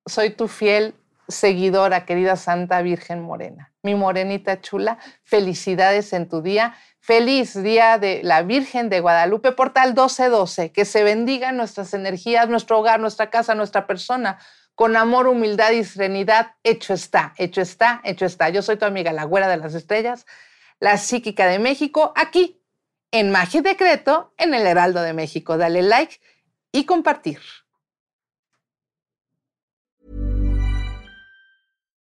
soy 0.06 0.30
tu 0.30 0.48
fiel 0.48 0.94
seguidora, 1.28 2.04
querida 2.04 2.36
Santa 2.36 2.82
Virgen 2.82 3.22
Morena. 3.22 3.72
Mi 3.82 3.94
morenita 3.94 4.60
chula, 4.60 4.98
felicidades 5.24 6.12
en 6.12 6.28
tu 6.28 6.42
día. 6.42 6.74
Feliz 7.00 7.60
día 7.60 7.98
de 7.98 8.20
la 8.22 8.42
Virgen 8.42 8.88
de 8.88 9.00
Guadalupe, 9.00 9.52
portal 9.52 9.90
1212. 9.90 10.72
Que 10.72 10.84
se 10.84 11.02
bendigan 11.02 11.56
nuestras 11.56 11.94
energías, 11.94 12.48
nuestro 12.48 12.78
hogar, 12.78 13.00
nuestra 13.00 13.30
casa, 13.30 13.54
nuestra 13.54 13.86
persona. 13.86 14.38
Con 14.74 14.96
amor, 14.96 15.26
humildad 15.26 15.72
y 15.72 15.84
serenidad, 15.84 16.52
hecho 16.62 16.94
está, 16.94 17.34
hecho 17.36 17.60
está, 17.60 18.00
hecho 18.04 18.24
está. 18.24 18.48
Yo 18.48 18.62
soy 18.62 18.76
tu 18.76 18.84
amiga, 18.84 19.12
la 19.12 19.24
güera 19.24 19.48
de 19.48 19.58
las 19.58 19.74
estrellas, 19.74 20.26
la 20.80 20.96
psíquica 20.96 21.46
de 21.46 21.58
México, 21.58 22.12
aquí 22.16 22.62
en 23.10 23.30
Magia 23.30 23.60
Decreto, 23.62 24.32
en 24.38 24.54
el 24.54 24.66
Heraldo 24.66 25.02
de 25.02 25.12
México. 25.12 25.58
Dale 25.58 25.82
like 25.82 26.20
y 26.72 26.86
compartir. 26.86 27.40